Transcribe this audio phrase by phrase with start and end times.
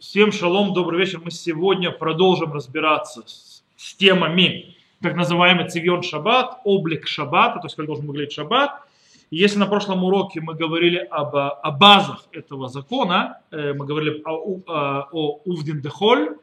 [0.00, 1.20] Всем шалом, добрый вечер.
[1.24, 7.74] Мы сегодня продолжим разбираться с, с темами так называемый цивьон шаббат, облик шаббата, то есть
[7.74, 8.80] как должен выглядеть шаббат.
[9.30, 14.22] И если на прошлом уроке мы говорили об, о базах этого закона, э, мы говорили
[14.24, 16.36] о, о, о Увдин Дехоль,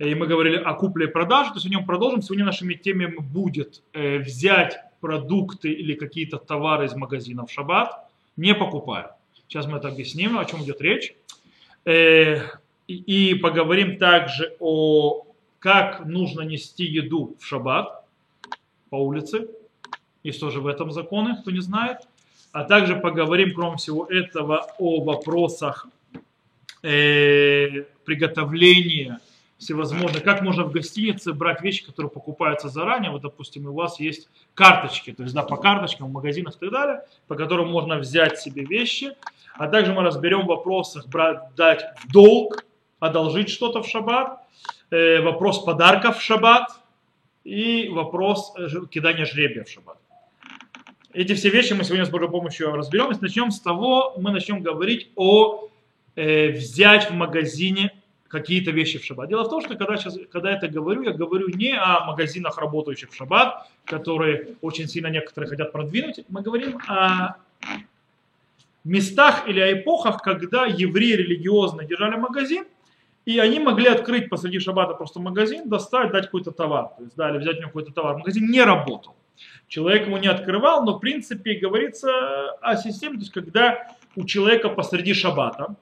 [0.00, 2.22] и мы говорили о купле и продаже, то есть о нем продолжим.
[2.22, 8.52] Сегодня нашими темами будет э, взять продукты или какие-то товары из магазина в шаббат, не
[8.52, 9.16] покупая.
[9.46, 11.14] Сейчас мы это объясним, о чем идет речь.
[12.88, 15.26] И поговорим также о
[15.58, 18.04] как нужно нести еду в шаббат
[18.90, 19.48] по улице.
[20.22, 21.98] Есть тоже в этом законы, кто не знает.
[22.52, 25.88] А также поговорим, кроме всего этого, о вопросах
[26.82, 29.20] э, приготовления
[29.58, 30.22] всевозможных.
[30.22, 33.10] Как можно в гостинице брать вещи, которые покупаются заранее.
[33.10, 36.70] Вот, допустим, у вас есть карточки, то есть да, по карточкам в магазинах и так
[36.70, 39.16] далее, по которым можно взять себе вещи.
[39.54, 42.64] А также мы разберем в вопросах брать, дать долг,
[43.00, 44.40] одолжить что-то в шаббат,
[44.90, 46.68] э, вопрос подарков в шаббат
[47.44, 49.98] и вопрос э, кидания жребия в шаббат.
[51.12, 53.10] Эти все вещи мы сегодня с Божьей помощью разберем.
[53.10, 55.68] И начнем с того, мы начнем говорить о
[56.14, 57.92] э, взять в магазине
[58.28, 59.28] какие-то вещи в шаббат.
[59.28, 62.58] Дело в том, что когда, сейчас, когда я это говорю, я говорю не о магазинах,
[62.58, 66.20] работающих в шаббат, которые очень сильно некоторые хотят продвинуть.
[66.28, 67.36] Мы говорим о
[68.84, 72.64] местах или о эпохах, когда евреи религиозно держали магазин,
[73.26, 76.90] и они могли открыть посреди шаббата просто магазин, достать, дать какой-то товар.
[76.96, 78.16] То есть, да, или взять у него какой-то товар.
[78.16, 79.16] Магазин не работал.
[79.66, 84.68] Человек ему не открывал, но в принципе говорится о системе, то есть когда у человека
[84.68, 85.74] посреди шаббата,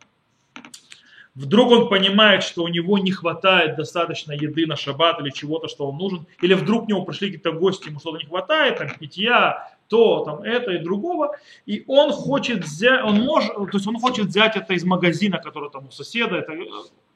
[1.34, 5.86] вдруг он понимает, что у него не хватает достаточно еды на шаббат или чего-то, что
[5.90, 9.70] он нужен, или вдруг к нему пришли какие-то гости, ему что-то не хватает, там, питья,
[9.88, 11.36] то, там, это и другого,
[11.66, 15.70] и он хочет взять, он может, то есть он хочет взять это из магазина, который
[15.70, 16.54] там у соседа, это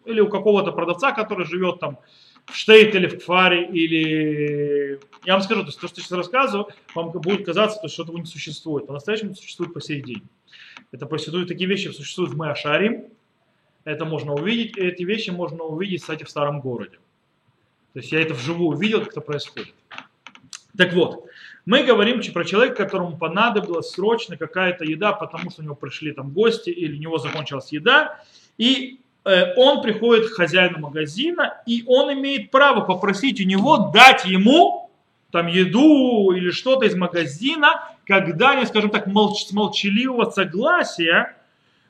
[0.05, 1.99] или у какого-то продавца, который живет там
[2.47, 5.01] в Штейт или в Кфаре, или...
[5.25, 8.17] Я вам скажу, то, есть, то что я сейчас рассказываю, вам будет казаться, что этого
[8.17, 8.87] не существует.
[8.87, 10.23] По-настоящему существует по сей день.
[10.93, 13.07] Это существуют такие вещи, существуют в Мэашарим.
[13.85, 16.99] Это можно увидеть, и эти вещи можно увидеть, кстати, в старом городе.
[17.93, 19.75] То есть я это вживую увидел, как это происходит.
[20.77, 21.27] Так вот,
[21.65, 26.31] мы говорим про человека, которому понадобилась срочно какая-то еда, потому что у него пришли там
[26.31, 28.23] гости, или у него закончилась еда,
[28.57, 29.01] и
[29.57, 34.89] он приходит к хозяину магазина, и он имеет право попросить у него дать ему
[35.31, 41.37] там еду или что-то из магазина, когда они, скажем так, молч, с молчаливого согласия,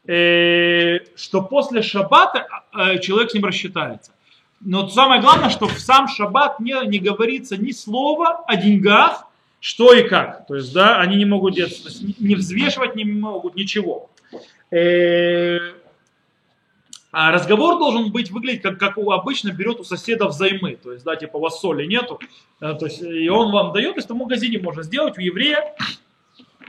[0.06, 4.12] э, что после шаббата э, человек с ним рассчитается.
[4.60, 9.24] Но самое главное, что в сам шаббат не, не говорится ни слова о деньгах,
[9.60, 10.46] что и как.
[10.48, 14.10] То есть, да, они не могут не взвешивать не могут ничего.
[14.70, 15.58] Э,
[17.20, 20.76] а разговор должен быть выглядеть, как, как обычно берет у соседа взаймы.
[20.76, 22.20] То есть, да, типа, у вас соли нету.
[22.60, 25.74] Э, то есть, и он вам дает, то есть в магазине можно сделать, у еврея.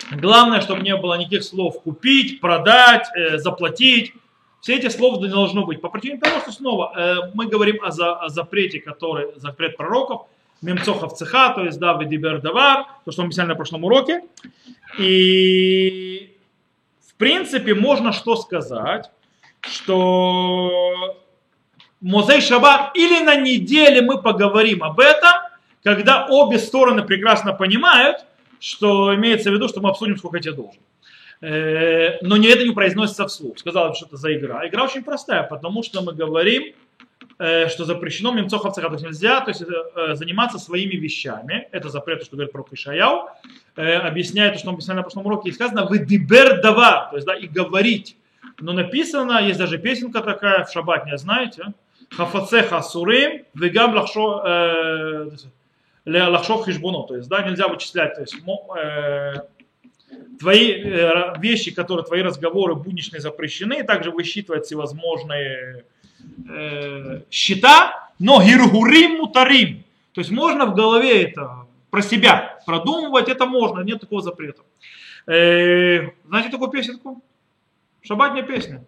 [0.09, 4.13] Главное, чтобы не было никаких слов купить, продать, э, заплатить.
[4.59, 5.81] Все эти слова не должно быть.
[5.81, 10.25] По причине того, что снова э, мы говорим о, за, о запрете, который запрет пророков,
[10.63, 14.23] мемцохов цеха, то есть да, давар, то, что мы писали на прошлом уроке.
[14.97, 16.35] И
[17.07, 19.11] в принципе можно что сказать,
[19.69, 21.18] что
[22.02, 25.31] Музей Шаббат или на неделе мы поговорим об этом,
[25.84, 28.25] когда обе стороны прекрасно понимают,
[28.59, 30.81] что имеется в виду, что мы обсудим, сколько тебе должен.
[31.41, 33.57] Э, но не это не произносится вслух.
[33.59, 34.68] Сказал, что это за игра.
[34.68, 36.74] Игра очень простая, потому что мы говорим,
[37.38, 41.69] э, что запрещено мемцоховцах, то есть нельзя то есть, э, заниматься своими вещами.
[41.72, 43.30] Это запрет, что говорит про Ишаяу.
[43.75, 47.36] Объясняет, что он объяснял на прошлом уроке, и сказано, вы дибер дава, то есть да,
[47.36, 48.18] и говорить.
[48.61, 51.73] Но написано, есть даже песенка такая в шаббатне, знаете,
[52.09, 55.29] хафацеха сурим, вегам лахшо э,
[56.05, 59.33] лахшо хижбуно, то есть, да, нельзя вычислять, то есть, э,
[60.39, 65.85] твои э, вещи, которые, твои разговоры будничные запрещены, также высчитывать всевозможные
[66.49, 69.83] э, счета, но гиргурим мутарим,
[70.13, 74.62] то есть можно в голове это про себя продумывать, это можно, нет такого запрета.
[75.27, 77.21] Э, знаете такую песенку?
[78.01, 78.86] Шабатня песня.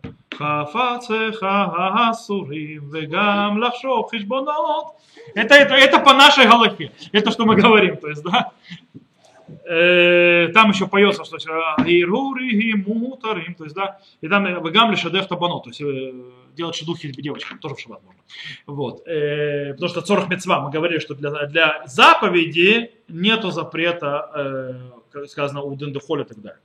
[5.36, 6.92] Это, это, это по нашей галахе.
[7.12, 8.52] Это что мы говорим, то есть, да.
[9.66, 11.38] Э, там еще поется, что
[11.86, 16.13] Ирури мутарим, то есть, да, и там вегам лишадев табано, то есть э,
[16.56, 18.22] делать шедухи девочкам, тоже в шаббат можно.
[18.66, 19.08] Вот.
[19.08, 24.92] Э, потому что цорх мецва, мы говорили, что для, для заповеди нету запрета
[25.28, 26.60] сказано у Дендехоля и так далее.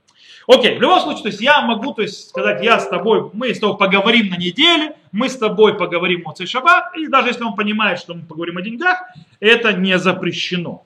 [0.47, 3.53] Окей, в любом случае, то есть я могу то есть, сказать, я с тобой, мы
[3.53, 7.43] с тобой поговорим на неделе, мы с тобой поговорим о Цей Шаббат, и даже если
[7.43, 9.03] он понимает, что мы поговорим о деньгах,
[9.41, 10.85] это не запрещено.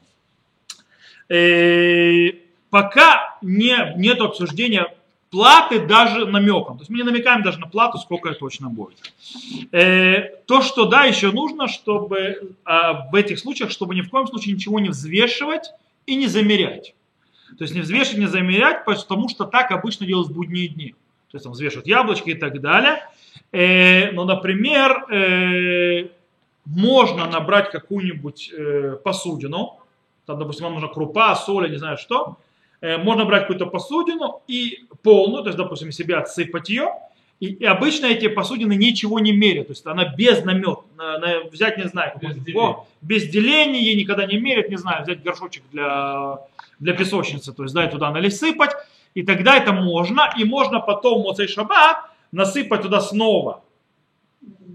[1.29, 2.31] Э,
[2.71, 4.87] пока не, нет обсуждения
[5.29, 6.77] платы даже намеком.
[6.77, 8.97] То есть мы не намекаем даже на плату, сколько это точно будет.
[9.71, 12.51] Э, то, что да, еще нужно, чтобы э,
[13.11, 15.71] в этих случаях, чтобы ни в коем случае ничего не взвешивать
[16.07, 16.95] и не замерять.
[17.57, 20.95] То есть не взвешивать, не замерять, потому что так обычно делают в будние дни.
[21.31, 22.99] То есть там взвешивают яблочки и так далее.
[23.51, 26.09] Э, но, например, э,
[26.65, 29.79] можно набрать какую-нибудь э, посудину,
[30.25, 32.37] там, допустим, вам нужна крупа, соль, не знаю что,
[32.81, 36.89] Э, можно брать какую-то посудину и полную, то есть, допустим, себе отсыпать ее,
[37.41, 41.43] и, и обычно эти посудины ничего не мерят, то есть она без намет, на, на,
[41.45, 42.77] взять, не знаю, без, деления.
[43.01, 46.37] без деления, ей никогда не мерят, не знаю, взять горшочек для,
[46.79, 48.71] для песочницы, то есть, да, и туда налисыпать,
[49.15, 53.63] и тогда это можно, и можно потом вот шаббат насыпать туда снова.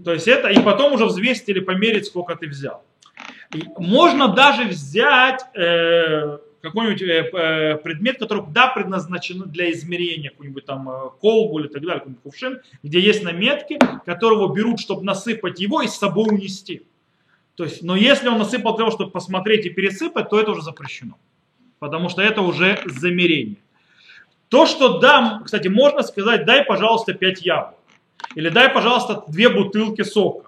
[0.03, 2.83] То есть это, и потом уже взвесить или померить, сколько ты взял.
[3.55, 6.37] И можно даже взять э,
[6.67, 11.81] какой-нибудь э, э, предмет, который, да, предназначен для измерения, какой-нибудь там э, колбу или так
[11.81, 16.83] далее, какой-нибудь кувшин, где есть наметки, которого берут, чтобы насыпать его и с собой унести.
[17.55, 20.61] То есть, но если он насыпал для того, чтобы посмотреть и пересыпать, то это уже
[20.61, 21.17] запрещено.
[21.79, 23.57] Потому что это уже замерение.
[24.49, 27.75] То, что дам, кстати, можно сказать, дай, пожалуйста, 5 яблок.
[28.35, 30.47] Или дай, пожалуйста, две бутылки сока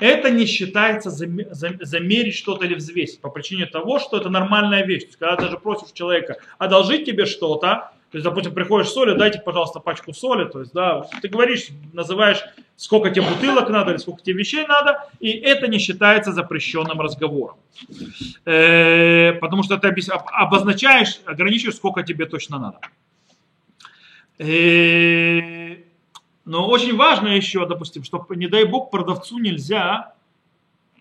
[0.00, 5.02] это не считается замерить что-то или взвесить по причине того, что это нормальная вещь.
[5.02, 9.38] То есть, когда даже просишь человека одолжить тебе что-то, то есть, допустим, приходишь соли, дайте,
[9.38, 10.44] пожалуйста, пачку соли.
[10.48, 12.42] То есть, да, ты говоришь, называешь,
[12.74, 17.56] сколько тебе бутылок надо или сколько тебе вещей надо, и это не считается запрещенным разговором.
[18.46, 19.94] Э, потому что ты
[20.32, 22.80] обозначаешь, ограничиваешь, сколько тебе точно надо.
[24.38, 25.76] Э,
[26.50, 30.14] но очень важно еще, допустим, что, не дай бог, продавцу нельзя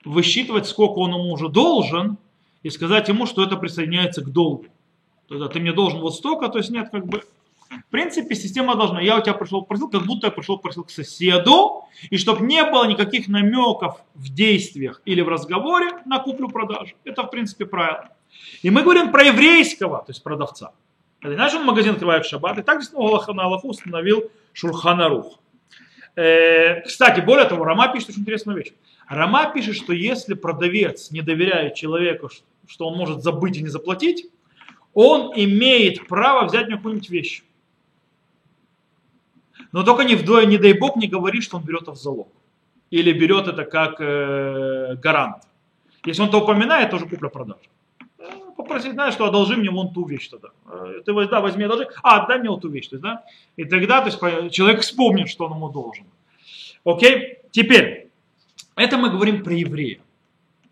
[0.05, 2.19] высчитывать, сколько он ему уже должен,
[2.61, 4.67] и сказать ему, что это присоединяется к долгу.
[5.27, 7.23] То есть, ты мне должен вот столько, то есть нет, как бы,
[7.67, 10.91] в принципе, система должна, я у тебя пришел просил, как будто я пришел просил к
[10.91, 16.93] соседу, и чтобы не было никаких намеков в действиях или в разговоре на куплю-продажу.
[17.05, 18.09] Это, в принципе, правило.
[18.61, 20.73] И мы говорим про еврейского, то есть продавца.
[21.21, 25.39] Иначе он магазин открывает в шаббат, и так действительно на Аллаху установил Шурханарух.
[26.15, 28.73] Э, кстати, более того, Рама пишет очень интересную вещь.
[29.07, 32.29] Рама пишет, что если продавец не доверяет человеку,
[32.67, 34.29] что он может забыть и не заплатить,
[34.93, 37.43] он имеет право взять у него какую-нибудь вещь.
[39.71, 42.31] Но только не вдвое, не дай бог, не говори, что он берет это в залог.
[42.91, 45.43] Или берет это как э, гарант.
[46.05, 47.69] Если он это упоминает, это уже купля-продажа
[48.59, 50.49] попросить, знаешь, что одолжи мне вон ту вещь тогда.
[50.67, 52.89] Э, ты да, возьми, одолжи, а, отдай мне вот ту вещь.
[52.89, 53.23] То есть, да?
[53.55, 56.05] И тогда то есть, человек вспомнит, что он ему должен.
[56.83, 58.09] Окей, теперь,
[58.75, 59.99] это мы говорим про еврея.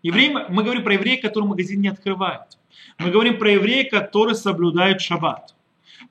[0.02, 2.58] Еврей, мы говорим про еврея, который магазин не открывает.
[2.98, 5.54] Мы говорим про еврея, который соблюдает шаббат.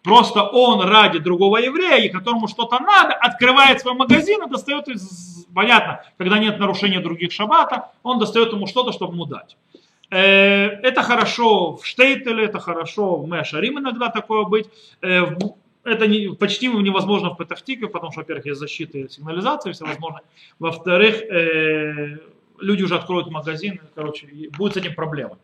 [0.01, 5.45] Просто он ради другого еврея, и которому что-то надо, открывает свой магазин и достает, из,
[5.53, 9.57] понятно, когда нет нарушения других шаббата, он достает ему что-то, чтобы ему дать.
[10.09, 14.69] Э, это хорошо в Штейтеле, это хорошо в Мэшарим иногда такое быть.
[15.01, 15.25] Э,
[15.83, 20.23] это почти невозможно в Петахтике, потому что, во-первых, есть защита и сигнализация всевозможная.
[20.59, 22.17] Во-вторых, э,
[22.59, 25.37] люди уже откроют магазин, короче, будет с этим проблема.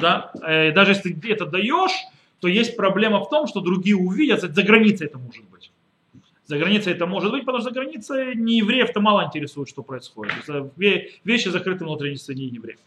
[0.00, 1.92] Да, даже если ты это даешь,
[2.40, 5.71] то есть проблема в том, что другие увидят, за границей это может быть.
[6.52, 10.34] За границей это может быть, потому что за границей не евреев-то мало интересует, что происходит.
[11.24, 12.78] Вещи закрыты внутри не евреев.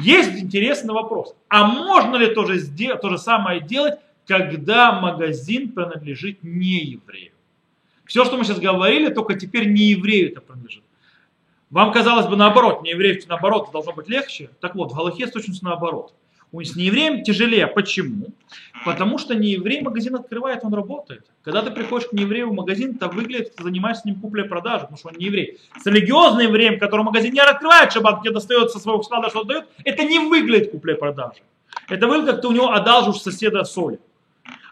[0.00, 1.34] Есть интересный вопрос.
[1.48, 2.60] А можно ли то же,
[3.00, 3.94] то же самое делать,
[4.26, 7.32] когда магазин принадлежит не еврею?
[8.04, 10.84] Все, что мы сейчас говорили, только теперь не еврею это принадлежит.
[11.70, 14.50] Вам казалось бы наоборот, не евреев наоборот должно быть легче.
[14.60, 16.12] Так вот, в Галахе точно наоборот.
[16.62, 17.66] С неевреем тяжелее.
[17.66, 18.28] Почему?
[18.84, 21.24] Потому что нееврей магазин открывает, он работает.
[21.42, 24.98] Когда ты приходишь к нееврею в магазин, то выглядит, ты занимаешься с ним куплей-продажей, потому
[24.98, 25.58] что он не еврей.
[25.80, 29.64] С религиозным евреем, который магазин не открывает шаббат, где достает со своего склада что-то дает,
[29.84, 31.42] это не выглядит куплей-продажей.
[31.88, 33.98] Это выглядит, как ты у него одалживаешь соседа соли.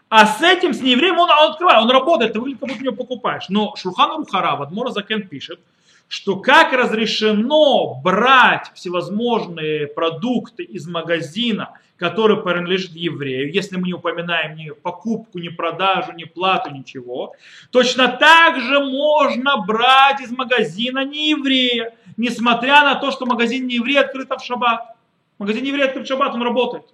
[0.09, 2.85] А с этим, с неевреем, он, он открывает, он работает, ты выглядит, как будто у
[2.85, 3.49] него покупаешь.
[3.49, 5.59] Но Шурхан Рухара, Адмора Закен пишет,
[6.07, 14.55] что как разрешено брать всевозможные продукты из магазина, который принадлежит еврею, если мы не упоминаем
[14.55, 17.33] ни покупку, ни продажу, ни плату, ничего,
[17.71, 23.75] точно так же можно брать из магазина не еврея, несмотря на то, что магазин не
[23.75, 24.95] еврей открыт в шаббат.
[25.39, 26.85] Магазин не еврей открыт в шаббат, он работает.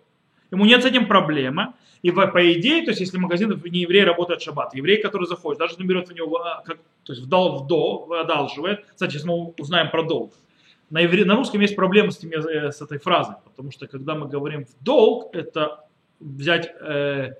[0.51, 1.74] ему нет с этим проблемы.
[2.01, 5.75] И по, идее, то есть если магазин не еврей работает шаббат, еврей, который заходит, даже
[5.77, 9.27] он берет в него, а, как, то есть в дол, в дол, одалживает, кстати, если
[9.27, 10.34] мы узнаем про долг,
[10.89, 14.15] на, евре, на русском есть проблемы с, теми, э, с этой фразой, потому что когда
[14.15, 15.86] мы говорим в долг, это
[16.20, 17.34] взять э,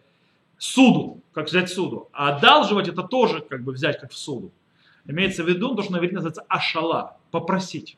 [0.58, 4.51] суду, как взять суду, а одалживать это тоже как бы взять как в суду.
[5.06, 7.98] Имеется в виду то, что на иврите называется ашала, попросить.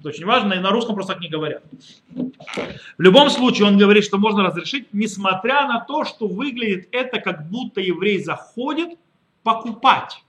[0.00, 1.62] Это очень важно, и на русском просто так не говорят.
[2.10, 7.48] В любом случае он говорит, что можно разрешить, несмотря на то, что выглядит это, как
[7.48, 8.98] будто еврей заходит
[9.42, 10.24] покупать.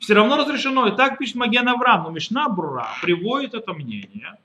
[0.00, 0.88] Все равно разрешено.
[0.88, 2.04] И так пишет Маген Авраам.
[2.04, 4.38] Но Мишна Брура приводит это мнение.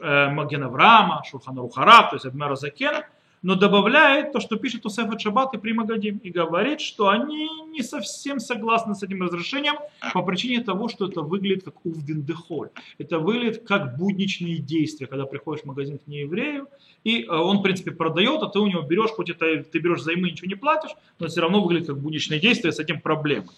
[0.00, 3.06] Э, Маген Авраама, Шурхана Рухараб, то есть Адмера Закена,
[3.42, 8.40] но добавляет то, что пишет Усефа Шаббат и Примагадим, и говорит, что они не совсем
[8.40, 9.76] согласны с этим разрешением
[10.12, 12.70] по причине того, что это выглядит как увден дехоль.
[12.98, 16.68] Это выглядит как будничные действия, когда приходишь в магазин к нееврею,
[17.04, 20.02] и э, он, в принципе, продает, а ты у него берешь, хоть это ты берешь
[20.02, 23.48] займы, ничего не платишь, но все равно выглядит как будничные действия, с этим проблемы.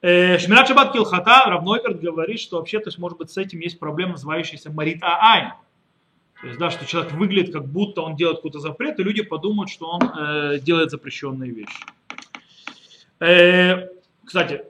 [0.00, 3.78] Э, Шмират Шаббат Килхата, Равнойверт говорит, что вообще, то есть, может быть, с этим есть
[3.78, 5.52] проблема, называющаяся Марит Аайн
[6.42, 9.70] то есть, да, что человек выглядит, как будто он делает какой-то запрет, и люди подумают,
[9.70, 11.84] что он э, делает запрещенные вещи.
[13.20, 13.86] Э,
[14.24, 14.64] кстати,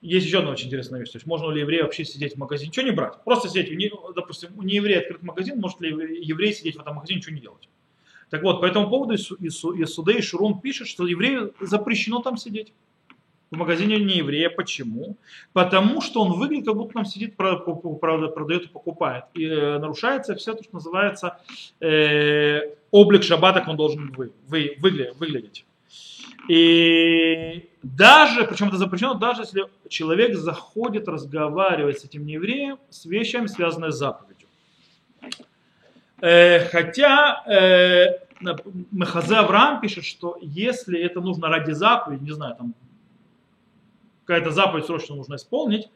[0.00, 1.10] есть еще одна очень интересная вещь.
[1.10, 3.14] То есть, можно ли еврею вообще сидеть в магазине, ничего не брать?
[3.24, 5.90] Просто сидеть, допустим, у нееврея открыт магазин, может ли
[6.24, 7.68] еврей сидеть в этом магазине, ничего не делать?
[8.30, 12.36] Так вот, по этому поводу из, из, из Судей Шурун пишет, что еврею запрещено там
[12.36, 12.72] сидеть
[13.54, 14.50] в магазине не еврея.
[14.50, 15.16] Почему?
[15.52, 19.24] Потому что он выглядит, как будто там сидит, продает и покупает.
[19.34, 21.38] И э, нарушается все то, что называется
[21.80, 25.64] э, облик шаббата, как он должен вы, вы, выглядеть.
[26.48, 33.46] И даже, причем это запрещено, даже если человек заходит разговаривать с этим неевреем с вещами,
[33.46, 34.48] связанными с заповедью.
[36.20, 38.24] Э, хотя э,
[38.90, 42.74] Мехазе Авраам пишет, что если это нужно ради заповеди, не знаю, там
[44.24, 45.88] какая-то заповедь срочно нужно исполнить,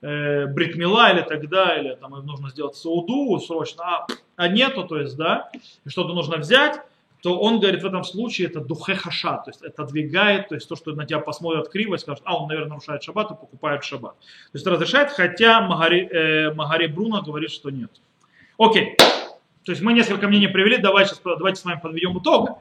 [0.00, 5.16] э, бритмила или так далее, там нужно сделать сауду срочно, а, а нету, то есть,
[5.16, 5.50] да,
[5.86, 6.80] что-то нужно взять,
[7.22, 10.68] то он говорит, в этом случае это духе хаша, то есть это двигает, то есть
[10.68, 13.84] то, что на тебя посмотрят криво и скажут, а он, наверное, нарушает шаббат и покупает
[13.84, 14.18] шаббат.
[14.18, 17.92] То есть разрешает, хотя Магари, э, Магари Бруно говорит, что нет.
[18.58, 18.96] Окей,
[19.64, 22.58] то есть мы несколько мнений привели, давайте, давайте с вами подведем итог.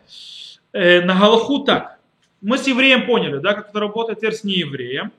[0.73, 1.99] Э, на Галаху так,
[2.41, 5.11] мы с евреем поняли, да, как это работает, теперь с неевреем.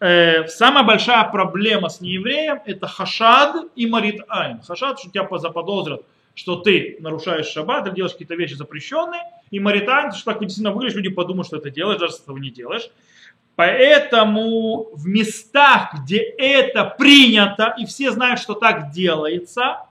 [0.00, 4.60] Э, самая большая проблема с неевреем это хашад и марит айн.
[4.60, 6.02] Хашад, что тебя заподозрят,
[6.34, 10.72] что ты нарушаешь шаббат, ты делаешь какие-то вещи запрещенные, и марит айн, что так действительно
[10.72, 12.90] выглядишь, люди подумают, что это делаешь, даже если этого не делаешь.
[13.56, 19.87] Поэтому в местах, где это принято, и все знают, что так делается,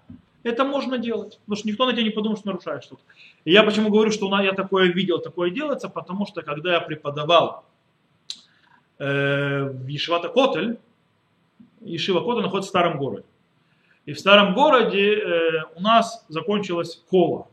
[0.47, 1.39] это можно делать.
[1.39, 3.01] Потому что никто на тебя не подумает, что нарушаешь что-то.
[3.45, 7.65] И я почему говорю, что я такое видел, такое делается, потому что когда я преподавал
[8.99, 10.79] э, в Ешивата Котель,
[11.81, 13.25] Ешива Котель находится в старом городе.
[14.05, 17.47] И в старом городе э, у нас закончилась кола.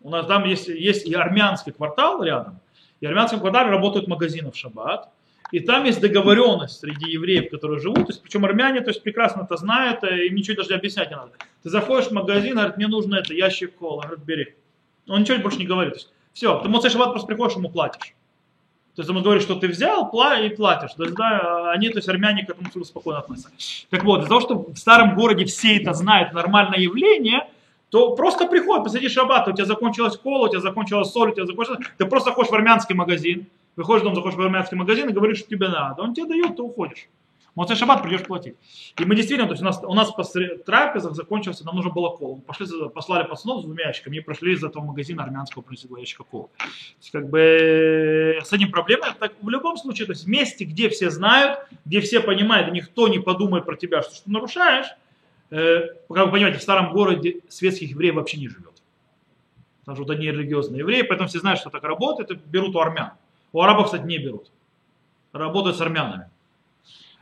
[0.00, 2.58] У нас там есть, есть и армянский квартал рядом.
[3.00, 5.08] И армянском квартале работают магазины в шаббат.
[5.52, 8.06] И там есть договоренность среди евреев, которые живут.
[8.06, 11.16] То есть, причем армяне то есть, прекрасно это знают, э, им ничего даже объяснять не
[11.16, 11.32] надо.
[11.62, 14.02] Ты заходишь в магазин, говорит, мне нужно это, ящик кола.
[14.02, 14.54] Говорит, бери.
[15.06, 15.94] Он ничего больше не говорит.
[15.94, 18.14] Есть, все, ты Моцей Шаббат просто приходишь, ему платишь.
[18.94, 20.10] То есть ему говорит, что ты взял
[20.42, 20.94] и платишь.
[20.94, 23.50] То есть, да, они, то есть армяне к этому всему спокойно относятся.
[23.90, 27.46] Так вот, из-за того, что в старом городе все это знают, нормальное явление,
[27.90, 31.44] то просто приходит, посреди шаббата, у тебя закончилась кола, у тебя закончилась соль, у тебя
[31.44, 31.86] закончилась...
[31.98, 35.48] Ты просто ходишь в армянский магазин, выходишь дом, заходишь в армянский магазин и говоришь, что
[35.48, 36.02] тебе надо.
[36.02, 37.08] Он тебе дает, ты уходишь.
[37.54, 38.54] Моцей шаббат придешь платить.
[38.98, 42.08] И мы действительно, то есть у нас, у нас после трапезах закончился, нам нужно было
[42.08, 42.36] колу.
[42.36, 45.98] Мы пошли, послали пацанов с двумя ящиками и прошли из этого магазина армянского, принесли два
[46.00, 46.48] ящика колы.
[46.56, 46.64] То
[46.98, 49.14] есть, как бы с этим проблема.
[49.20, 53.06] Так, в любом случае, то есть месте, где все знают, где все понимают, и никто
[53.08, 54.86] не подумает про тебя, что, что ты нарушаешь,
[55.50, 58.72] э, как вы понимаете, в старом городе светских евреев вообще не живет.
[59.80, 62.80] Потому что вот они религиозные евреи, поэтому все знают, что так работает, и берут у
[62.80, 63.10] армян.
[63.52, 64.50] У арабов, кстати, не берут.
[65.32, 66.28] Работают с армянами.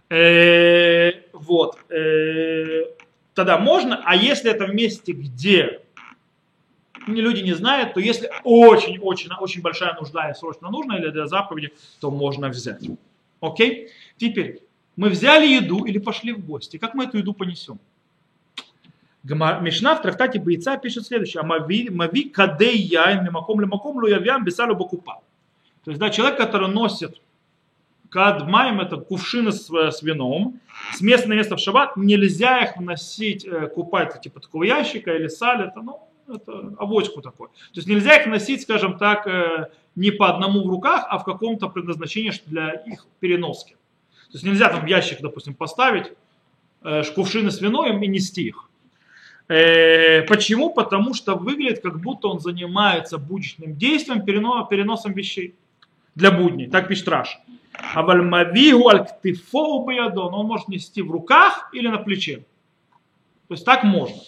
[0.09, 1.79] Э, вот.
[1.91, 2.85] Э,
[3.35, 5.83] тогда можно, а если это в месте, где
[7.07, 11.73] люди не знают, то если очень-очень очень большая нужда и срочно нужно, или для заповеди,
[12.01, 12.83] то можно взять.
[13.41, 13.89] Окей?
[14.17, 14.61] Теперь,
[14.97, 16.77] мы взяли еду или пошли в гости.
[16.77, 17.79] Как мы эту еду понесем?
[19.23, 21.43] Мишна в трактате бойца пишет следующее.
[21.43, 25.23] Мави кадей яин мимаком лимаком луявям бесалю бакупа.
[25.85, 27.21] То есть, да, человек, который носит
[28.11, 30.61] Кадмаем это кувшины с, с вином.
[30.93, 35.29] С места на место в шаббат нельзя их вносить, э, купать типа такого ящика или
[35.29, 35.69] саль.
[35.69, 37.49] Это, ну, это авоську такой.
[37.49, 41.25] То есть нельзя их носить, скажем так, э, не по одному в руках, а в
[41.25, 43.75] каком-то предназначении для их переноски.
[44.31, 46.13] То есть нельзя там ящик, допустим, поставить,
[46.83, 48.69] э, кувшины с вином и нести их.
[49.49, 50.71] Э, почему?
[50.71, 55.55] Потому что выглядит, как будто он занимается будничным действием, переносом вещей
[56.15, 56.69] для будней.
[56.69, 57.39] Так пишет Раш.
[57.95, 60.35] А вальмавигу альктифоу баядон.
[60.35, 62.45] Он может нести в руках или на плече.
[63.49, 64.21] То есть так можно.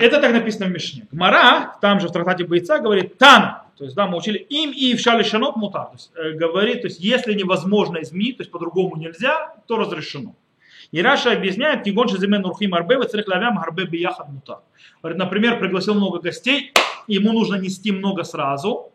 [0.00, 1.06] Это так написано в Мишне.
[1.12, 3.58] Гмара, там же в трактате бойца говорит Тан.
[3.76, 5.84] То есть, да, мы учили им и в шале шанот мута.
[5.86, 10.34] То есть, э, говорит, то есть, если невозможно изменить, то есть, по-другому нельзя, то разрешено.
[10.92, 14.60] И Раша объясняет, кигон шеземен урхим арбе, вецерех лавям арбе бияхад мута.
[15.02, 16.72] Говорит, например, пригласил много гостей,
[17.06, 18.91] ему нужно нести много сразу,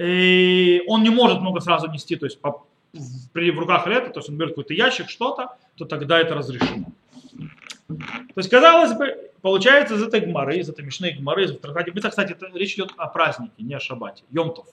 [0.00, 2.64] и он не может много сразу нести, то есть по,
[2.94, 6.86] в, в руках лета, то есть он берет какой-то ящик, что-то, то тогда это разрешено.
[7.86, 12.08] То есть, казалось бы, получается из этой гмары, из этой мишной гмары, из трактата бойца,
[12.08, 14.66] кстати, это речь идет о празднике, не о шабате, Йомтов.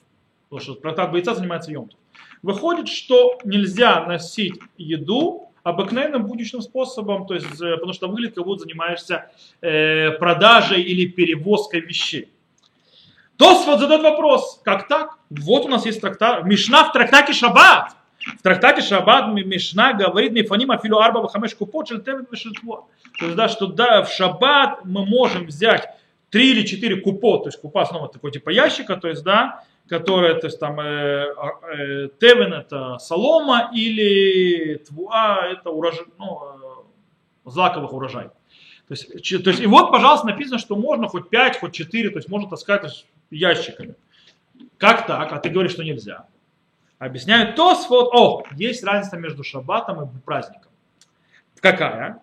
[0.48, 1.98] Потому что трактат бойца занимается Йомтов.
[2.42, 8.44] Выходит, что нельзя носить еду обыкновенным будничным способом, то есть, э, потому что выглядит, как
[8.44, 9.30] будто занимаешься
[9.60, 12.30] э, продажей или перевозкой вещей.
[13.38, 15.16] Тосфот задает вопрос, как так?
[15.30, 17.92] Вот у нас есть трактат, Мишна в трактате Шаббат.
[18.18, 23.68] В трактате Шаббат Мишна говорит, Мифаним Афилу Арба Бахамеш Купот Шельтевит То есть, да, что
[23.68, 25.88] да, в Шаббат мы можем взять
[26.30, 30.34] три или четыре купо, то есть купа снова такой типа ящика, то есть, да, которая,
[30.34, 31.32] то есть там э,
[31.72, 36.40] э, тевен это солома или твуа это урожай, ну,
[37.46, 38.30] э, злаковых урожай.
[38.88, 42.16] То есть, то есть, и вот, пожалуйста, написано, что можно хоть 5, хоть 4, то
[42.16, 43.94] есть можно таскать есть, ящиками.
[44.76, 45.32] Как так?
[45.32, 46.26] А ты говоришь, что нельзя.
[46.98, 50.72] Объясняют то, вот, о, есть разница между шаббатом и праздником.
[51.60, 52.22] Какая?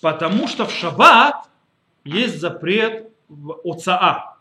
[0.00, 1.48] Потому что в шаббат
[2.04, 4.36] есть запрет в ОЦА.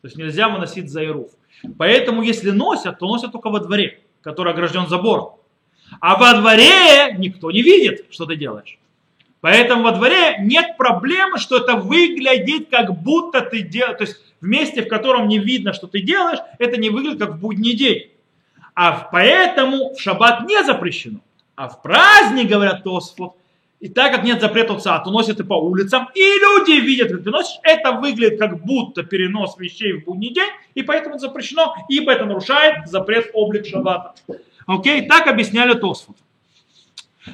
[0.00, 1.30] То есть нельзя выносить заируф.
[1.78, 5.36] Поэтому, если носят, то носят только во дворе, который огражден забором.
[6.00, 8.78] А во дворе никто не видит, что ты делаешь.
[9.40, 13.98] Поэтому во дворе нет проблемы, что это выглядит, как будто ты делаешь.
[13.98, 17.36] То есть в месте, в котором не видно, что ты делаешь, это не выглядит как
[17.36, 18.10] в будний день.
[18.74, 21.20] А поэтому в шаббат не запрещено.
[21.54, 23.36] А в праздник, говорят Тосфот,
[23.80, 27.24] и так как нет запрета отца, то носят и по улицам, и люди видят, как
[27.24, 31.74] ты носишь, это выглядит как будто перенос вещей в будний день, и поэтому это запрещено,
[31.88, 34.14] ибо это нарушает запрет облик шаббата.
[34.66, 36.16] Окей, так объясняли Тосфот.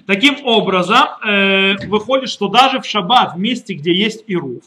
[0.06, 4.64] Таким образом, э, выходит, что даже в шаббат, в месте, где есть ируф,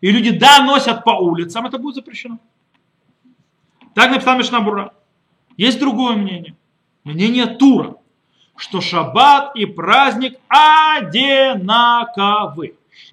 [0.00, 2.38] и люди да носят по улицам, это будет запрещено.
[3.94, 4.92] Так написал Мишнабура.
[5.56, 6.54] Есть другое мнение.
[7.04, 7.96] Мнение Тура
[8.58, 11.54] что шаббат и праздник одинаковы.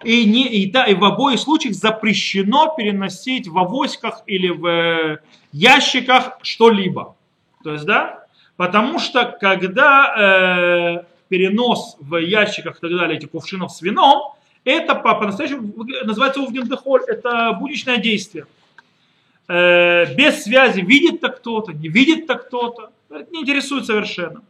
[0.04, 5.20] И, не, и, да, и в обоих случаях запрещено переносить в авоськах или в э,
[5.52, 7.16] ящиках что-либо.
[7.64, 8.26] То есть, да,
[8.58, 14.34] потому что когда э, перенос в ящиках и так далее этих кувшинов с вином,
[14.66, 15.74] это по, по-настоящему
[16.04, 18.48] называется увнендехоль, это будничное действие.
[19.48, 22.92] Э, без связи видит-то кто-то, не видит-то кто-то,
[23.32, 24.42] не интересует совершенно.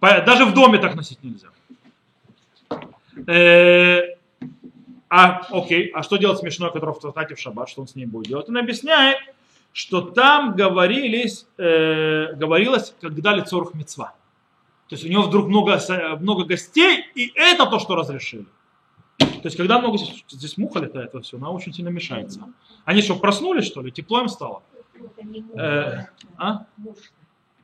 [0.00, 1.48] Даже в доме так носить нельзя.
[3.26, 4.16] Э,
[5.08, 8.08] а, окей, а что делать смешное, который в трактате в шаббат, что он с ним
[8.08, 8.48] будет делать?
[8.48, 9.18] Он объясняет,
[9.72, 14.14] что там говорились, э, говорилось, когда лицо мецва.
[14.88, 15.80] То есть у него вдруг много,
[16.20, 18.46] много гостей, и это то, что разрешили.
[19.44, 22.48] То есть когда много здесь, здесь муха летает во все, она очень сильно мешается.
[22.86, 23.92] Они что, проснулись, что ли?
[23.92, 24.62] Тепло им стало?
[25.54, 26.06] Э,
[26.38, 26.64] а?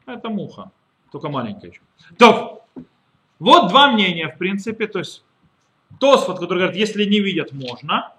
[0.04, 0.72] Это муха
[1.10, 1.80] только маленькая еще.
[2.18, 2.66] То,
[3.38, 5.24] вот два мнения, в принципе, то есть
[5.98, 8.12] Тосфот, который говорит, если не видят, можно.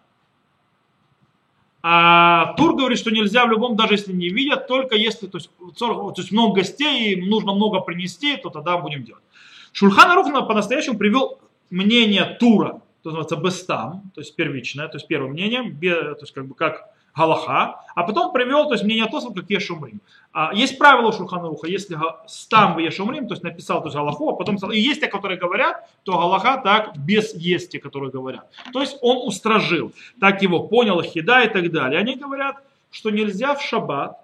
[1.83, 5.51] А Тур говорит, что нельзя в любом, даже если не видят, только если, то есть,
[5.77, 9.23] то есть много гостей, им нужно много принести, то тогда будем делать.
[9.71, 15.29] Шульхан Арух по-настоящему привел мнение Тура, то называется Бестам, то есть первичное, то есть первое
[15.29, 19.49] мнение, то есть как бы как Галаха, а потом привел, то есть мнение Тосфот, как
[19.49, 19.99] Ешумрим.
[20.31, 24.29] А, есть правило у Шурханруха, если стам в Ешумрим, то есть написал то есть Галаху,
[24.29, 28.47] а потом и есть те, которые говорят, то Галаха так без есть те, которые говорят.
[28.71, 31.99] То есть он устражил, так его понял Хида и так далее.
[31.99, 34.17] Они говорят, что нельзя в шаббат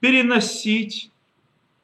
[0.00, 1.10] переносить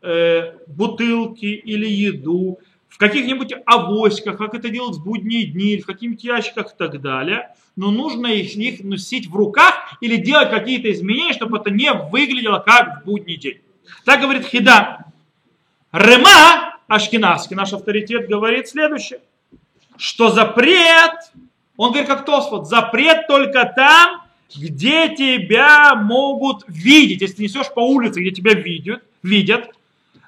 [0.00, 6.24] э, бутылки или еду в каких-нибудь авоськах, как это делают в будние дни, в каких-нибудь
[6.24, 7.54] ящиках и так далее.
[7.76, 12.58] Но нужно их, их носить в руках или делать какие-то изменения, чтобы это не выглядело
[12.58, 13.58] как в будний день.
[14.04, 15.04] Так говорит Хида.
[15.92, 19.20] Рема Ашкинаски, наш авторитет, говорит следующее.
[19.96, 21.32] Что запрет,
[21.76, 24.22] он говорит как Тосфот, запрет только там,
[24.54, 29.70] где тебя могут видеть, если ты несешь по улице, где тебя видят, видят,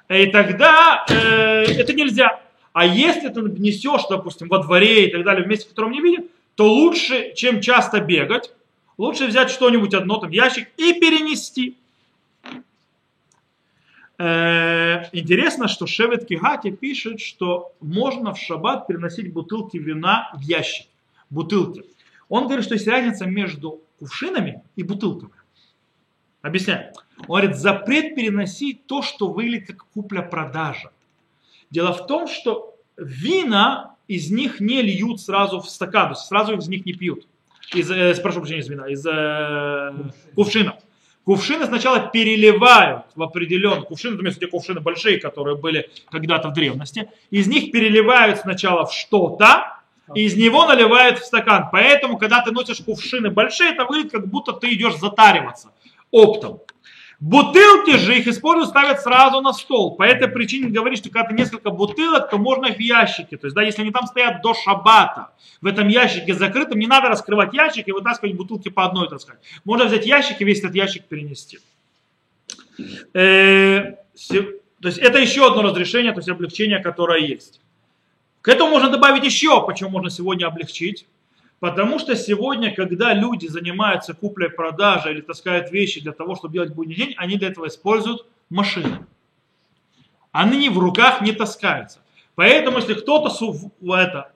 [0.09, 1.13] и тогда э,
[1.65, 2.39] это нельзя.
[2.79, 5.99] А если ты несешь, допустим, во дворе и так далее, в месте, в котором не
[5.99, 8.53] видят, то лучше, чем часто бегать,
[8.97, 11.75] лучше взять что-нибудь одно, там ящик, и перенести.
[14.17, 20.87] Э, интересно, что Шевет Кигати пишет, что можно в шаббат переносить бутылки вина в ящик.
[21.29, 21.83] Бутылки.
[22.29, 25.33] Он говорит, что есть разница между кувшинами и бутылками.
[26.41, 26.93] Объясняю.
[27.27, 30.91] Он говорит, запрет переносить то, что выглядит как купля-продажа.
[31.69, 36.85] Дело в том, что вина из них не льют сразу в стакан, сразу из них
[36.85, 37.27] не пьют.
[37.73, 40.75] Из, э, прошу прощения, из вина, из э, кувшинов.
[41.25, 46.53] Кувшины сначала переливают в определенный кувшины, то есть те кувшины большие, которые были когда-то в
[46.53, 49.77] древности, из них переливают сначала в что-то,
[50.15, 51.69] и из него наливают в стакан.
[51.71, 55.69] Поэтому, когда ты носишь кувшины большие, это выглядит, как будто ты идешь затариваться
[56.09, 56.61] оптом.
[57.19, 59.95] Бутылки же их используют, ставят сразу на стол.
[59.97, 63.35] По этой причине говорит, что когда ты несколько бутылок, то можно их в ящике.
[63.35, 67.09] То есть, да, если они там стоят до шабата, в этом ящике закрытом, не надо
[67.09, 69.39] раскрывать ящик и вытаскивать бутылки по одной таскать.
[69.65, 71.59] Можно взять ящик и весь этот ящик перенести.
[73.13, 73.95] Э,
[74.81, 77.59] то есть это еще одно разрешение, то есть облегчение, которое есть.
[78.41, 81.05] К этому можно добавить еще, почему можно сегодня облегчить.
[81.59, 86.95] Потому что сегодня, когда люди занимаются куплей-продажей или таскают вещи для того, чтобы делать будний
[86.95, 89.05] день, они для этого используют машины.
[90.31, 91.99] Они в руках не таскаются.
[92.35, 93.29] Поэтому, если кто-то
[93.93, 94.31] это,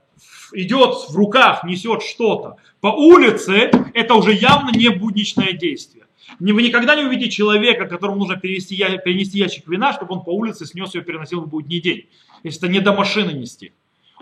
[0.52, 6.04] идет в руках, несет что-то по улице, это уже явно не будничное действие.
[6.40, 10.66] Вы никогда не увидите человека, которому нужно перенести, перенести ящик вина, чтобы он по улице
[10.66, 12.08] снес ее и переносил в будний день.
[12.44, 13.72] Если это не до машины нести.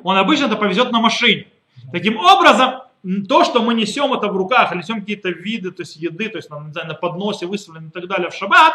[0.03, 1.47] Он обычно это повезет на машине.
[1.91, 2.81] Таким образом,
[3.27, 6.49] то, что мы несем это в руках, несем какие-то виды, то есть еды, то есть
[6.49, 8.73] на, на подносе выставлены и так далее в шаббат,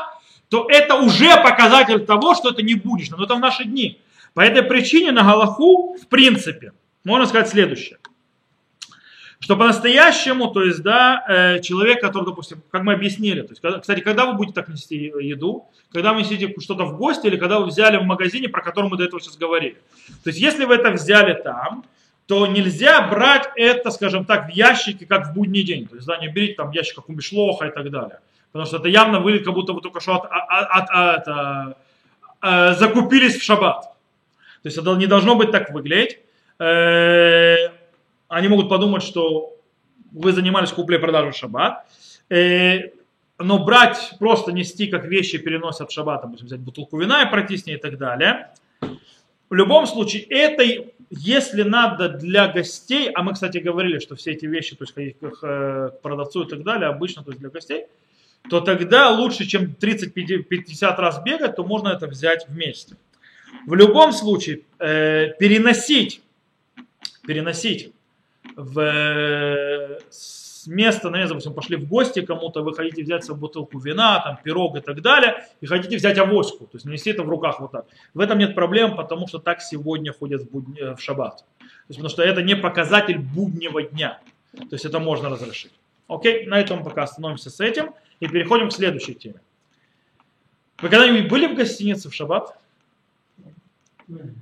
[0.49, 4.01] то это уже показатель того, что это не буднично, но это в наши дни.
[4.35, 6.73] По этой причине на Галаху, в принципе,
[7.05, 7.99] можно сказать следующее.
[9.39, 14.01] Что по-настоящему, то есть, да, э, человек, который, допустим, как мы объяснили, то есть, кстати,
[14.01, 17.67] когда вы будете так нести еду, когда вы несете что-то в гости или когда вы
[17.67, 19.77] взяли в магазине, про который мы до этого сейчас говорили.
[20.25, 21.85] То есть, если вы это взяли там,
[22.27, 25.87] то нельзя брать это, скажем так, в ящике, как в будний день.
[25.87, 28.19] То есть, да, не берите там как у Мишлоха и так далее.
[28.53, 31.77] Потому что это явно выглядит, как будто вы только что от, от, от, от, от,
[32.43, 33.83] э, закупились в шаббат.
[33.83, 36.19] То есть, это не должно быть так выглядеть.
[36.59, 37.69] Э,
[38.29, 39.57] они могут подумать, что
[40.11, 41.87] вы занимались куплей-продажей в шаббат.
[42.29, 42.91] Э,
[43.39, 47.57] но брать, просто нести как вещи переносят в шаббат, допустим, взять бутылку вина и пройти
[47.57, 48.51] с ней и так далее.
[49.49, 50.65] В любом случае, это
[51.11, 55.17] если надо для гостей, а мы, кстати, говорили, что все эти вещи, то есть ходить
[55.19, 57.87] к э, продавцу и так далее, обычно то есть для гостей,
[58.49, 62.97] то тогда лучше, чем 30-50 раз бегать, то можно это взять вместе.
[63.67, 66.23] В любом случае, э, переносить,
[67.27, 67.93] переносить
[68.55, 69.99] в
[70.67, 74.39] э, место, наверное, допустим, пошли в гости кому-то, вы хотите взять себе бутылку вина, там,
[74.43, 77.73] пирог и так далее, и хотите взять авоську, то есть нести это в руках вот
[77.73, 77.87] так.
[78.15, 81.45] В этом нет проблем, потому что так сегодня ходят в, будни, в шаббат.
[81.59, 84.21] То есть, потому что это не показатель буднего дня.
[84.53, 85.73] То есть это можно разрешить.
[86.09, 89.41] Окей, на этом пока остановимся с этим и переходим к следующей теме.
[90.81, 92.57] Вы когда-нибудь были в гостинице в шаббат?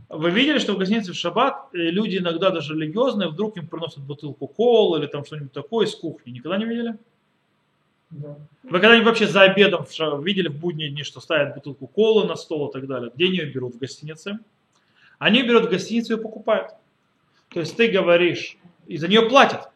[0.08, 4.46] Вы видели, что в гостинице в шаббат люди иногда даже религиозные, вдруг им приносят бутылку
[4.46, 6.30] колы или там что-нибудь такое из кухни.
[6.30, 6.96] Никогда не видели?
[8.10, 8.36] Да.
[8.62, 9.84] Вы когда-нибудь вообще за обедом
[10.22, 13.10] видели в будние дни, что ставят бутылку колы на стол и так далее?
[13.14, 14.38] Где они ее берут в гостинице?
[15.18, 16.72] Они берут в гостиницу и покупают.
[17.48, 18.56] То есть ты говоришь,
[18.86, 19.68] и за нее платят.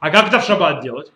[0.00, 1.12] А как это в шаббат делать?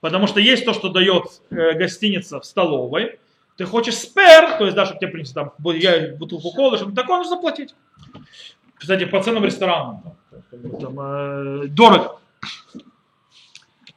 [0.00, 3.20] Потому что есть то, что дает э, гостиница в столовой,
[3.56, 7.36] ты хочешь спер, то есть, да, чтобы тебе принесли там бутылку колы, чтобы такое, нужно
[7.36, 7.74] заплатить.
[8.82, 10.02] Кстати, по ценам ресторанам.
[10.80, 12.18] Там, э, дорого.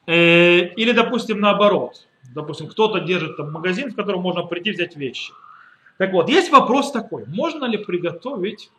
[0.06, 2.06] Э, или, допустим, наоборот.
[2.36, 5.34] Допустим, кто-то держит там магазин, в котором можно прийти взять вещи.
[5.98, 7.26] Так вот, есть вопрос такой.
[7.26, 8.70] Можно ли приготовить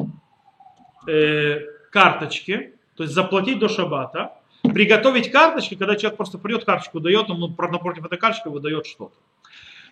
[1.09, 1.59] э,
[1.91, 7.41] карточки, то есть заплатить до шабата, приготовить карточки, когда человек просто придет, карточку дает, он
[7.41, 9.17] напротив этой карточки выдает что-то.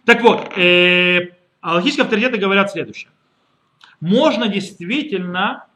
[0.04, 3.10] Так вот, э, аллахические авторитеты говорят следующее.
[4.00, 5.66] Можно действительно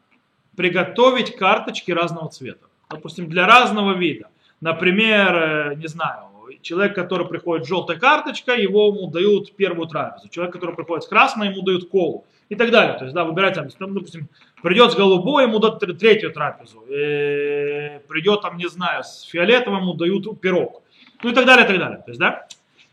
[0.59, 2.67] приготовить карточки разного цвета.
[2.91, 4.27] Допустим, для разного вида.
[4.61, 6.25] Например, э, не знаю,
[6.63, 10.29] человек, который приходит с желтой карточкой, его ему дают первую трапезу.
[10.29, 12.25] Человек, который приходит с красной, ему дают колу.
[12.49, 12.99] И так далее.
[12.99, 14.29] То есть, да, выбирать, там, допустим,
[14.61, 16.81] придет с голубой, ему дают третью трапезу.
[16.89, 20.83] И э, придет, там, не знаю, с фиолетовым, ему дают пирог.
[21.23, 21.99] Ну и так далее, и так далее.
[21.99, 22.49] То есть, да,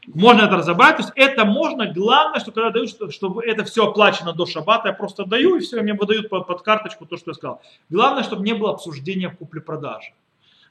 [0.08, 3.88] можно это разобрать, то есть это можно, главное, что когда дают, что, чтобы это все
[3.88, 7.32] оплачено до шаббата, я просто даю, и все, мне выдают под, под карточку то, что
[7.32, 7.62] я сказал.
[7.90, 10.12] Главное, чтобы не было обсуждения купли-продажи.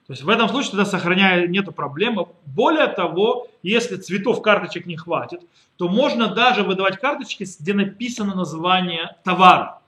[0.06, 2.26] То есть в этом случае тогда сохраняя нету проблемы.
[2.44, 5.40] Более того, если цветов карточек не хватит,
[5.76, 9.80] то можно даже выдавать карточки, где написано название товара.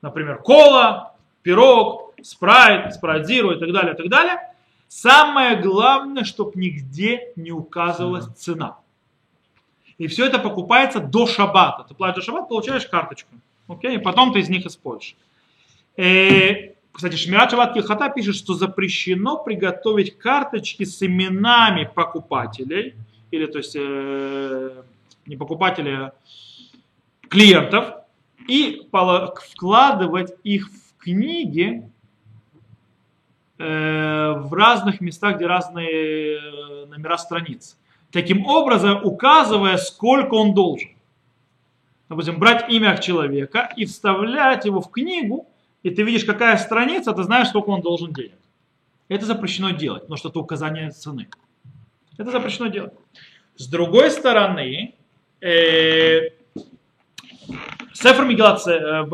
[0.00, 4.54] Например, кола, пирог, спрайт, спрайт зиро и так далее, и так далее.
[4.88, 8.78] Самое главное, чтобы нигде не указывалась цена.
[9.98, 11.84] И все это покупается до шаббата.
[11.88, 13.34] Ты платишь до шаббата, получаешь карточку.
[13.66, 13.96] Окей?
[13.96, 15.16] И потом ты из них используешь.
[15.96, 22.94] И, э, кстати, Шмират Шаббат Килхата пишет, что запрещено приготовить карточки с именами покупателей,
[23.32, 24.82] или то есть э,
[25.26, 26.12] не покупателей, а
[27.28, 27.94] клиентов,
[28.48, 28.88] и
[29.52, 31.82] вкладывать их в книги
[33.58, 37.76] э, в разных местах, где разные э, номера страниц
[38.10, 40.90] таким образом указывая, сколько он должен.
[42.08, 45.46] Допустим, брать имя человека и вставлять его в книгу,
[45.82, 48.38] и ты видишь, какая страница, ты знаешь, сколько он должен денег.
[49.08, 51.28] Это запрещено делать, потому что это указание цены.
[52.16, 52.92] Это запрещено делать.
[53.56, 54.94] С другой стороны,
[55.40, 56.30] э,
[57.92, 59.04] Сефер Мегилат, э,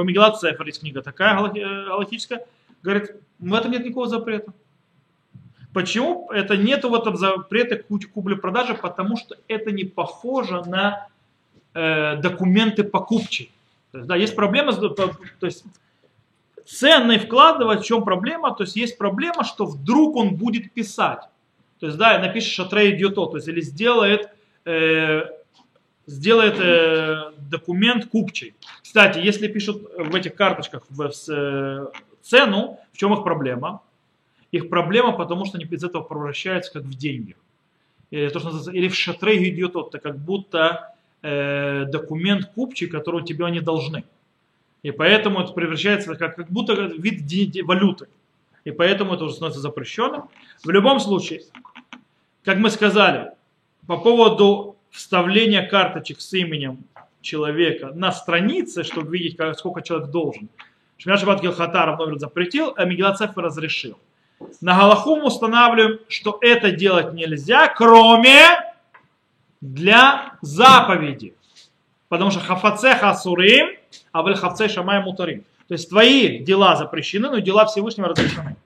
[0.41, 2.47] Сефер есть книга такая э, галактическая,
[2.83, 4.53] говорит, в этом нет никакого запрета.
[5.75, 8.75] Почему это нету в этом запрета купли-продажи?
[8.75, 11.09] Потому что это не похоже на
[11.75, 13.51] э, документы покупчей.
[13.91, 15.65] То есть, да, есть проблема, то есть
[16.65, 18.55] ценный вкладывать, в чем проблема?
[18.55, 21.23] То есть есть проблема, что вдруг он будет писать.
[21.81, 24.29] То есть, да, напишет шатре идет то, есть или сделает,
[24.65, 25.23] э,
[26.07, 28.55] сделает э, документ купчий.
[28.81, 31.87] Кстати, если пишут в этих карточках в, в, э,
[32.23, 33.83] цену, в чем их проблема?
[34.55, 37.35] Их проблема, потому что они из этого превращаются как в деньги.
[38.13, 43.47] Или, то, что или в шатре идет это как будто э, документ купчий, который тебе
[43.47, 44.05] они должны.
[44.85, 47.25] И поэтому это превращается как, как будто вид
[47.65, 48.07] валюты.
[48.63, 50.29] И поэтому это уже становится запрещенным.
[50.63, 51.43] В любом случае,
[52.45, 53.33] как мы сказали,
[53.89, 56.85] по поводу вставления карточек с именем
[57.23, 60.49] человека на странице, чтобы видеть, сколько человек должен.
[60.99, 63.99] Шмяш Шаббат Гилхатаров номер запретил, а Мегилат разрешил.
[64.61, 68.41] На Галаху мы устанавливаем, что это делать нельзя, кроме
[69.61, 71.35] для заповеди.
[72.09, 73.77] Потому что хафаце хасурим,
[74.13, 75.45] а в хафце шамай мутарим.
[75.69, 78.57] То есть твои дела запрещены, но дела Всевышнего разрешены.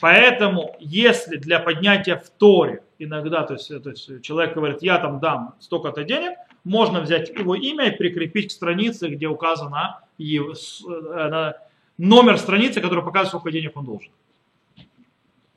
[0.00, 5.20] Поэтому, если для поднятия в Торе иногда, то есть, то есть человек говорит, я там
[5.20, 6.32] дам столько-то денег,
[6.64, 11.52] можно взять его имя и прикрепить к странице, где указано его, э,
[11.98, 14.10] номер страницы, который показывает, сколько денег он должен.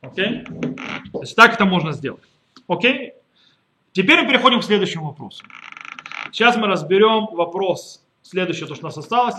[0.01, 0.43] Окей?
[1.11, 2.23] То есть так это можно сделать.
[2.67, 3.13] Окей?
[3.91, 5.43] Теперь мы переходим к следующему вопросу.
[6.31, 9.35] Сейчас мы разберем вопрос, следующее, то, что у нас осталось.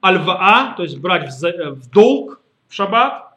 [0.00, 3.36] Альваа, то есть брать в, э, в долг в шаббат,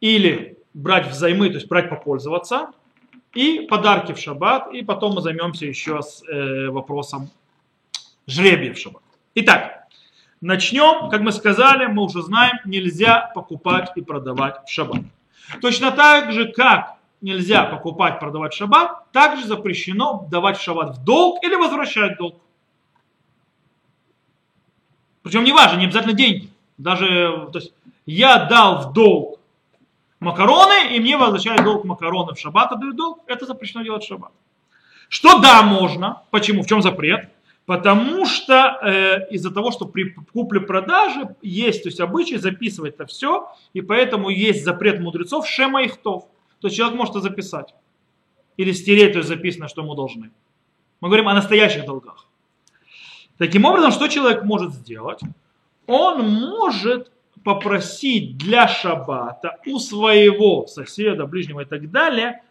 [0.00, 2.72] или брать взаймы, то есть брать попользоваться,
[3.34, 7.30] и подарки в шаббат, и потом мы займемся еще с э, вопросом
[8.26, 9.02] жребия в шаббат.
[9.36, 9.86] Итак,
[10.40, 15.02] начнем, как мы сказали, мы уже знаем, нельзя покупать и продавать в шаббат.
[15.60, 21.04] Точно так же, как нельзя покупать, продавать в шаббат, также запрещено давать в шаббат в
[21.04, 22.40] долг или возвращать долг.
[25.22, 26.50] Причем не важно, не обязательно деньги.
[26.78, 27.72] Даже, то есть,
[28.06, 29.38] я дал в долг
[30.18, 34.32] макароны, и мне возвращают долг макароны в шаббат, отдают долг, это запрещено делать в шаббат.
[35.08, 36.22] Что да, можно.
[36.30, 36.62] Почему?
[36.62, 37.28] В чем запрет?
[37.72, 43.48] Потому что э, из-за того, что при купле-продаже есть то есть обычай записывать это все,
[43.72, 46.24] и поэтому есть запрет мудрецов шема ихтов.
[46.60, 47.74] То есть человек может это записать.
[48.58, 50.32] Или стереть, то есть записано, что ему должны.
[51.00, 52.26] Мы говорим о настоящих долгах.
[53.38, 55.20] Таким образом, что человек может сделать?
[55.86, 57.10] Он может
[57.42, 62.42] попросить для шаббата у своего соседа, ближнего и так далее,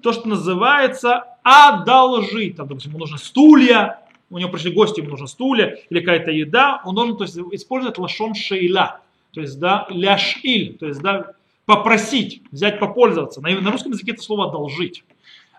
[0.00, 2.56] то, что называется одолжить.
[2.56, 6.80] Там, допустим, ему нужны стулья, у него пришли гости, ему нужно стулья или какая-то еда,
[6.84, 9.00] он должен то есть, использовать лашон шейла,
[9.32, 11.32] то есть да, ляшиль, то есть да,
[11.66, 13.40] попросить, взять, попользоваться.
[13.40, 15.04] На, на русском языке это слово одолжить.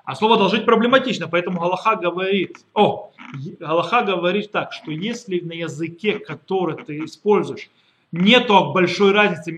[0.03, 3.11] А слово одолжить проблематично, поэтому Галаха говорит, о,
[3.59, 7.69] Галаха говорит так, что если на языке, который ты используешь,
[8.11, 9.51] нету большой разницы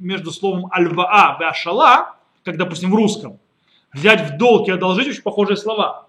[0.00, 3.38] между словом альваа и ашала, как, допустим, в русском,
[3.92, 6.05] взять в долг и одолжить очень похожие слова.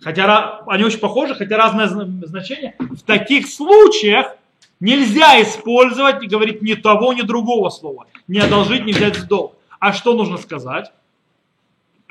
[0.00, 2.76] Хотя они очень похожи, хотя разное значение.
[2.78, 4.36] В таких случаях
[4.80, 8.06] нельзя использовать и говорить ни того, ни другого слова.
[8.28, 9.54] Не одолжить, не взять в долг.
[9.80, 10.92] А что нужно сказать?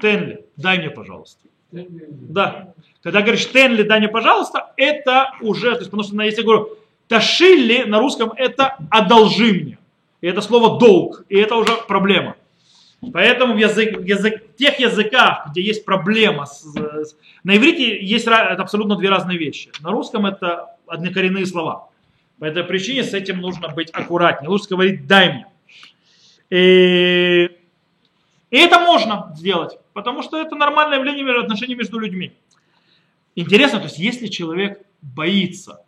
[0.02, 1.40] Тенли, дай мне, пожалуйста.
[1.72, 2.74] Да.
[3.04, 6.78] Когда говоришь Тенли, дай мне, пожалуйста, это уже, то есть, потому что если я говорю
[7.08, 9.78] Ташилли на русском это одолжи мне.
[10.22, 11.24] И это слово долг.
[11.30, 12.36] И это уже проблема.
[13.14, 18.04] Поэтому в, язык, в, язык, в тех языках, где есть проблема, с, с, на иврите
[18.04, 19.70] есть абсолютно две разные вещи.
[19.82, 21.90] На русском это однокоренные слова.
[22.40, 24.50] По этой причине с этим нужно быть аккуратнее.
[24.50, 25.48] Лучше говорить «дай мне».
[26.50, 27.52] И,
[28.50, 32.34] и это можно сделать, потому что это нормальное явление отношений между людьми.
[33.36, 35.82] Интересно, то есть если человек боится,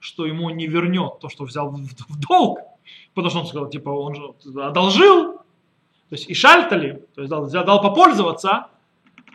[0.00, 2.60] что ему не вернет то, что взял в долг,
[3.12, 5.40] потому что он сказал, типа, он же одолжил,
[6.08, 8.68] то есть и шальтали, то есть дал, дал попользоваться,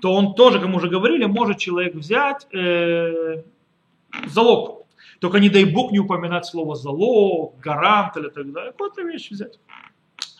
[0.01, 3.43] то он тоже, как мы уже говорили, может человек взять э,
[4.27, 4.85] залог.
[5.19, 8.71] Только не дай бог не упоминать слово залог, гарант или так далее.
[8.71, 9.59] Какую-то вещь взять.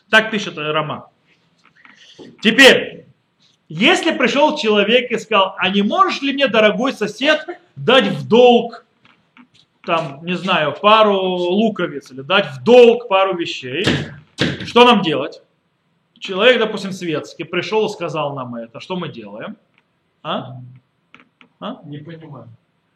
[0.10, 1.10] Так пишет Рома.
[2.42, 3.06] Теперь,
[3.70, 8.86] если пришел человек и сказал, а не можешь ли мне, дорогой сосед, дать в долг,
[9.86, 13.86] там, не знаю, пару луковиц или дать в долг пару вещей,
[14.66, 15.42] что нам делать?
[16.22, 19.58] Человек, допустим, светский, пришел и сказал нам это, что мы делаем?
[20.24, 20.62] А?
[21.60, 21.82] а?
[21.84, 22.48] Не понимаю.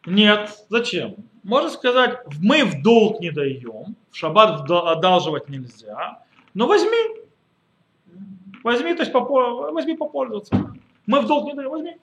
[0.06, 1.16] Нет, зачем?
[1.44, 6.20] Можно сказать, мы в долг не даем, в шаббат одалживать нельзя,
[6.54, 7.24] но возьми.
[8.64, 10.74] Возьми, то есть попо, возьми попользоваться.
[11.06, 11.98] Мы в долг не даем, возьми.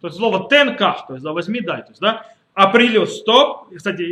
[0.00, 1.82] То есть слово тенках, то есть да, возьми, дай.
[1.82, 3.74] То есть, да, апрелю стоп.
[3.74, 4.02] Кстати,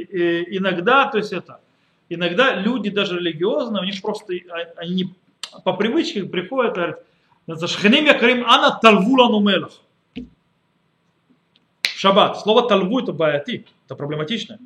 [0.56, 1.60] иногда, то есть это,
[2.08, 5.14] иногда люди даже религиозные, у них просто, а, они
[5.64, 6.96] по привычке приходит, говорит,
[7.68, 9.72] Шханим якарим ана талвула нумелах.
[11.82, 12.38] Шаббат.
[12.40, 14.58] Слово талву это баяти, это проблематично.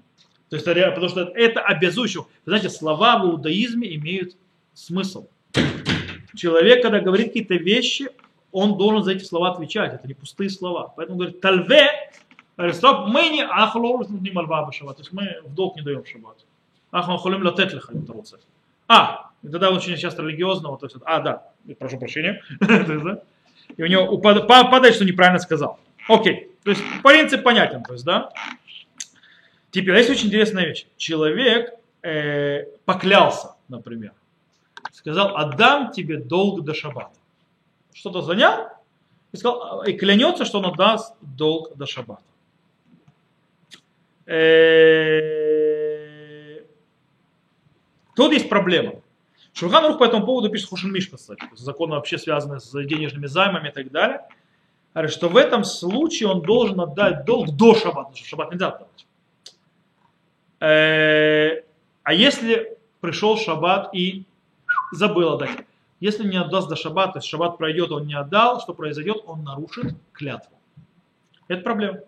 [0.48, 2.24] То есть, потому что это обязующее.
[2.44, 4.36] Вы знаете, слова в иудаизме имеют
[4.74, 5.28] смысл.
[6.34, 8.10] Человек, когда говорит какие-то вещи,
[8.50, 9.94] он должен за эти слова отвечать.
[9.94, 10.92] Это не пустые слова.
[10.96, 11.88] Поэтому говорит, тальве,
[12.72, 14.96] стоп, мы не ахлор не мальва шаббат.
[14.96, 16.44] То есть мы в долг не даем шаббат.
[16.90, 17.92] Ахлор холим латет леха,
[18.88, 21.48] А, и тогда очень часто религиозного, то есть, а, да,
[21.78, 22.42] прошу прощения,
[23.76, 25.78] и у него падает, что неправильно сказал.
[26.08, 28.30] Окей, то есть принцип понятен, то есть, да.
[29.70, 30.86] Теперь, есть очень интересная вещь.
[30.96, 34.12] Человек э, поклялся, например,
[34.92, 37.12] сказал, отдам тебе долг до шаббата.
[37.92, 38.68] Что-то занял
[39.32, 42.22] и, сказал, и клянется, что он отдаст долг до шаббата.
[44.26, 44.40] Э,
[48.16, 48.99] тут есть проблема.
[49.52, 53.68] Шурхан Рух по этому поводу пишет Хушин Миш, кстати, законы вообще связаны с денежными займами
[53.68, 54.22] и так далее.
[54.94, 58.68] Говорит, что в этом случае он должен отдать долг до шаббата, потому что шаббат нельзя
[58.68, 59.06] отдавать.
[60.60, 61.62] Э,
[62.02, 64.24] а если пришел шаббат и
[64.92, 65.66] забыл отдать?
[66.00, 69.22] Если не отдаст до шаббата, то есть шаббат пройдет, он не отдал, что произойдет?
[69.26, 70.56] Он нарушит клятву.
[71.46, 72.00] Это проблема.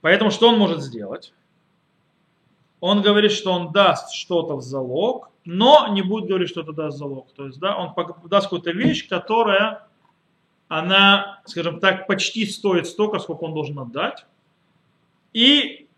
[0.00, 1.32] Поэтому что он может сделать?
[2.80, 6.98] Он говорит, что он даст что-то в залог, но не будет говорить, что это даст
[6.98, 7.32] залог.
[7.34, 7.94] То есть, да, он
[8.28, 9.86] даст какую-то вещь, которая,
[10.68, 14.24] она, скажем так, почти стоит столько, сколько он должен отдать.
[15.32, 15.88] И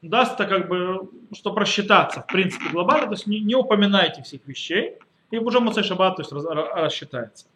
[0.00, 4.46] даст это как бы, чтобы рассчитаться, в принципе, глобально, то есть не, не упоминайте всех
[4.46, 4.96] вещей,
[5.30, 7.46] и уже Муцей Шаббат то есть, раз, рассчитается.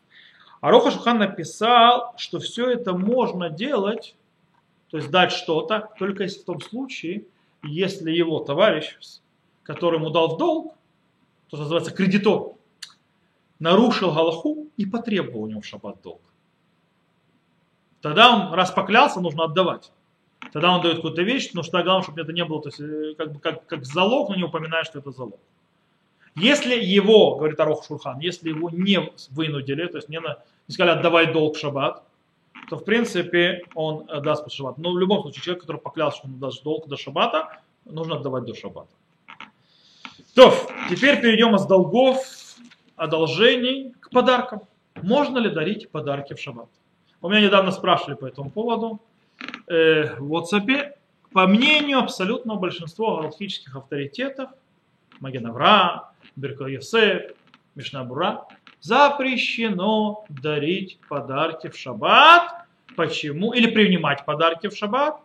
[0.61, 4.15] А Роха Шухан написал, что все это можно делать,
[4.91, 7.25] то есть дать что-то, только если в том случае,
[7.63, 8.97] если его товарищ,
[9.63, 10.75] который ему дал в долг,
[11.53, 12.55] то, называется кредитор,
[13.59, 16.23] нарушил Галаху и потребовал у него в шаббат долг.
[18.01, 19.93] Тогда он, раз поклялся, нужно отдавать.
[20.53, 23.15] Тогда он дает какую-то вещь, но что главное, чтобы это не было, то есть э,
[23.19, 25.39] как, бы, как, как залог, но не упоминает, что это залог.
[26.37, 30.39] Если его, говорит Арох Шурхан, если его не вынудили, то есть не, на,
[30.69, 32.03] не сказали отдавай долг в шаббат,
[32.71, 34.79] то в принципе он даст под шаббат.
[34.79, 38.45] Но в любом случае человек, который поклялся, что он даст долг до шаббата, нужно отдавать
[38.45, 38.91] до шаббата.
[40.35, 40.51] То,
[40.89, 42.25] теперь перейдем из долгов,
[42.97, 44.63] одолжений к подаркам.
[45.03, 46.71] Можно ли дарить подарки в шаббат?
[47.21, 49.03] У меня недавно спрашивали по этому поводу
[49.69, 50.95] э, в WhatsApp.
[51.33, 54.51] По мнению абсолютного большинства галактических авторитетов,
[55.21, 57.33] Магенавра, Беркал Йосеф,
[57.75, 58.47] Мишнабура,
[58.81, 62.67] запрещено дарить подарки в шаббат.
[62.97, 63.53] Почему?
[63.53, 65.21] Или принимать подарки в шаббат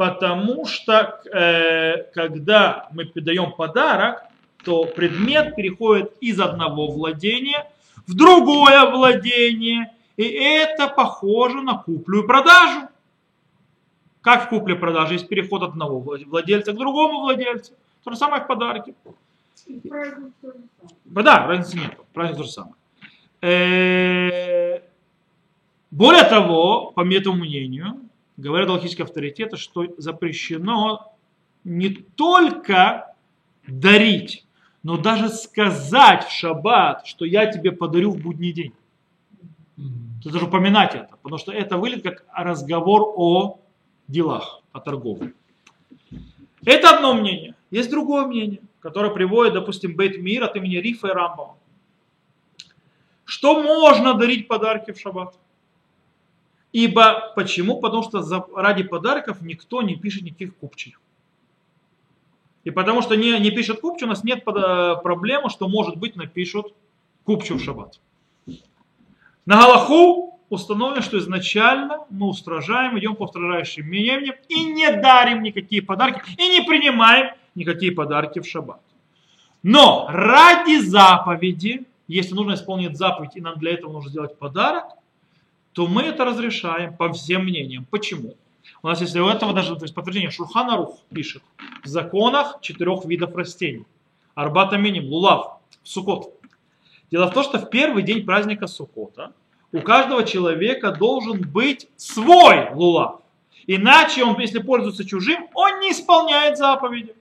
[0.00, 4.22] потому что э, когда мы даем подарок,
[4.64, 7.70] то предмет переходит из одного владения
[8.06, 12.88] в другое владение, и это похоже на куплю и продажу.
[14.22, 17.74] Как в купле продаже есть переход одного владельца к другому владельцу.
[18.02, 18.94] То же самое в подарке.
[21.04, 21.98] Да, разницы нет.
[22.14, 22.74] Разница то же самое.
[23.42, 24.80] Э,
[25.90, 28.00] Более того, по этому мнению,
[28.40, 31.12] говорят галактические авторитеты, что запрещено
[31.64, 33.14] не только
[33.66, 34.46] дарить,
[34.82, 38.72] но даже сказать в шаббат, что я тебе подарю в будний день.
[40.22, 43.60] То даже упоминать это, потому что это выглядит как разговор о
[44.08, 45.32] делах, о торговле.
[46.64, 47.54] Это одно мнение.
[47.70, 51.56] Есть другое мнение, которое приводит, допустим, Бейт Мир от имени Рифа и Рамбама.
[53.24, 55.38] Что можно дарить подарки в шаббат?
[56.72, 57.80] Ибо почему?
[57.80, 61.00] Потому что за, ради подарков никто не пишет никаких купчих.
[62.64, 66.14] И потому что не, не пишет купчу, у нас нет э, проблемы, что может быть
[66.14, 66.74] напишут
[67.24, 68.00] купчу в шаббат.
[69.46, 75.82] На Галаху установлено, что изначально мы устражаем, идем по устражающим мнениям и не дарим никакие
[75.82, 78.82] подарки, и не принимаем никакие подарки в шаббат.
[79.62, 84.84] Но ради заповеди, если нужно исполнить заповедь, и нам для этого нужно сделать подарок,
[85.72, 87.86] то мы это разрешаем по всем мнениям.
[87.90, 88.34] Почему?
[88.82, 90.30] У нас есть у этого даже то есть подтверждение.
[90.30, 91.42] Шурханарух пишет
[91.82, 93.84] в законах четырех видов растений.
[94.34, 96.34] Арбата миним, лулав, сукот.
[97.10, 99.32] Дело в том, что в первый день праздника Сукота
[99.72, 103.20] у каждого человека должен быть свой лулав.
[103.66, 107.14] Иначе он, если пользуется чужим, он не исполняет заповеди.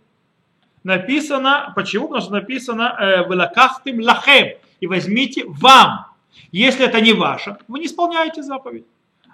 [0.84, 2.08] Написано, почему?
[2.08, 6.06] Потому что написано э, «Велакахтым лахем» и возьмите вам.
[6.52, 8.86] Если это не ваше, вы не исполняете заповедь.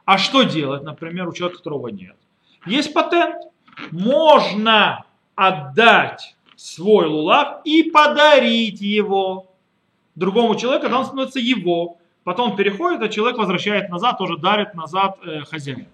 [0.05, 2.15] А что делать, например, у человека, которого нет?
[2.65, 3.35] Есть патент.
[3.91, 9.51] Можно отдать свой лулав и подарить его
[10.15, 11.97] другому человеку, когда он становится его.
[12.23, 15.85] Потом переходит, а человек возвращает назад, тоже дарит назад э, хозяину.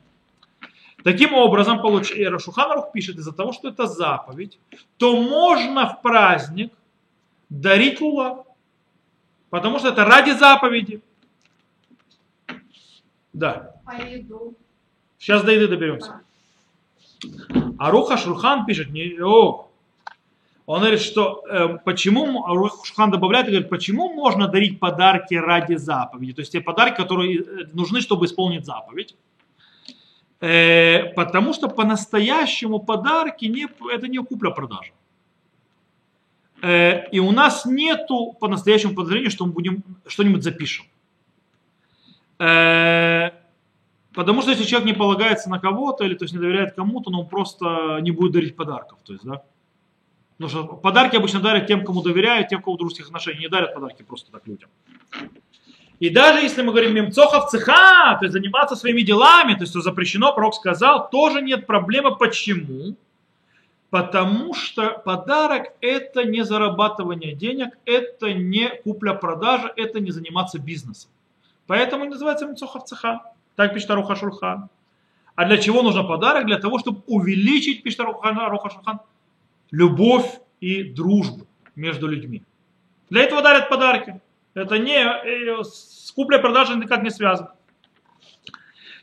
[1.03, 2.13] Таким образом, получ...
[2.39, 4.59] Шуханарух пишет, из-за того, что это заповедь,
[4.97, 6.71] то можно в праздник
[7.49, 8.45] дарить лулав.
[9.51, 11.01] Потому что это ради заповеди.
[13.33, 13.75] Да.
[13.85, 14.55] А еду?
[15.19, 16.21] Сейчас до еды доберемся.
[17.77, 19.69] А Руха Шурхан пишет, не, о,
[20.65, 22.43] он говорит, что э, почему,
[22.85, 27.43] Шурхан добавляет говорит, почему можно дарить подарки ради заповеди, то есть те подарки, которые э,
[27.73, 29.15] нужны, чтобы исполнить заповедь.
[30.39, 34.93] Э, потому что по-настоящему подарки не, это не купля-продажа.
[36.61, 40.85] Э, и у нас нету по-настоящему подозрения, что мы будем что-нибудь запишем.
[42.39, 43.31] Э,
[44.13, 47.21] потому что если человек не полагается на кого-то, или то есть не доверяет кому-то, но
[47.21, 48.99] он просто не будет дарить подарков.
[49.03, 49.43] То есть, да?
[50.37, 53.41] Потому что подарки обычно дарят тем, кому доверяют, тем, кому дружеских отношений.
[53.41, 54.69] Не дарят подарки просто так людям.
[55.99, 59.81] И даже если мы говорим мемцохов цеха, то есть заниматься своими делами, то есть что
[59.81, 62.15] запрещено, пророк сказал, тоже нет проблемы.
[62.15, 62.95] Почему?
[63.91, 71.11] Потому что подарок это не зарабатывание денег, это не купля-продажа, это не заниматься бизнесом.
[71.67, 73.21] Поэтому называется мецохов цеха.
[73.57, 74.69] Так пишет Аруха Шурхан.
[75.35, 76.45] А для чего нужен подарок?
[76.45, 79.01] Для того, чтобы увеличить, пишет Аруха Шурхан,
[79.71, 82.43] любовь и дружбу между людьми.
[83.09, 84.21] Для этого дарят подарки.
[84.53, 87.51] Это не э, с куплей-продажей никак не связано.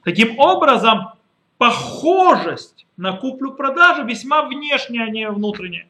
[0.03, 1.13] Таким образом,
[1.59, 5.89] похожесть на куплю-продажу весьма внешняя, а не внутренняя.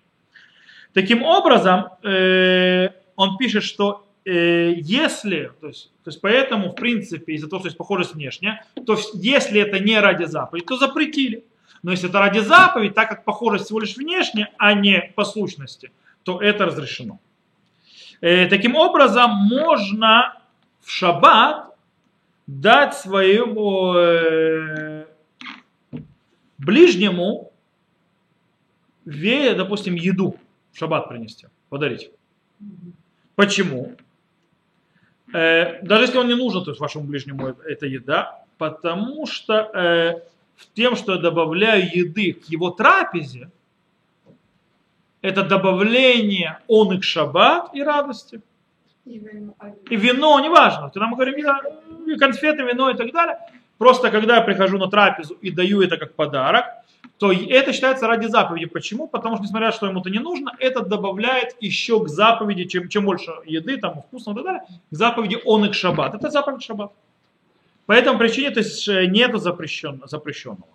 [0.92, 7.32] Таким образом, э, он пишет, что Э, если, то есть, то есть поэтому, в принципе,
[7.32, 11.44] из-за того, что есть похожесть внешняя, то если это не ради заповеди, то запретили.
[11.82, 15.92] Но если это ради заповеди, так как похожесть всего лишь внешняя, а не послушности,
[16.24, 17.20] то это разрешено.
[18.20, 20.34] Э, таким образом, можно
[20.82, 21.74] в шаббат
[22.46, 23.94] дать своему
[26.68, 27.50] ближнему,
[29.06, 30.36] допустим, еду
[30.72, 32.10] в шаббат принести, подарить.
[33.34, 33.96] Почему?
[35.32, 40.20] Э, даже если он не нужен, то есть вашему ближнему эта еда, потому что э,
[40.74, 43.50] тем, что я добавляю еды к его трапезе,
[45.22, 48.42] это добавление он и к шаббат и радости.
[49.06, 49.54] И вино,
[49.88, 50.90] и вино неважно.
[50.90, 53.38] Когда мы говорим конфеты, вино и так далее,
[53.78, 56.66] просто когда я прихожу на трапезу и даю это как подарок,
[57.18, 58.66] то это считается ради заповеди.
[58.66, 59.08] Почему?
[59.08, 62.88] Потому что, несмотря на что ему это не нужно, это добавляет еще к заповеди, чем,
[62.88, 66.14] чем больше еды, там, вкусно и так далее, к заповеди он и шаббат.
[66.14, 66.92] Это заповедь шаббат.
[67.86, 70.06] По этому причине, то есть, э, нет запрещенного.
[70.06, 70.68] запрещенного.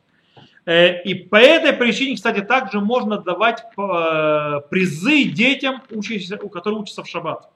[0.66, 5.82] Э, и по этой причине, кстати, также можно давать э, призы детям,
[6.52, 7.50] которые учатся в шаббат.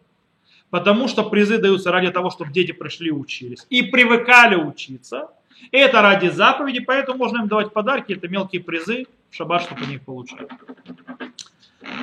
[0.69, 3.65] Потому что призы даются ради того, чтобы дети пришли и учились.
[3.69, 5.29] И привыкали учиться.
[5.71, 9.95] Это ради заповеди, поэтому можно им давать подарки, это мелкие призы в шаббат, чтобы они
[9.95, 10.47] их получали.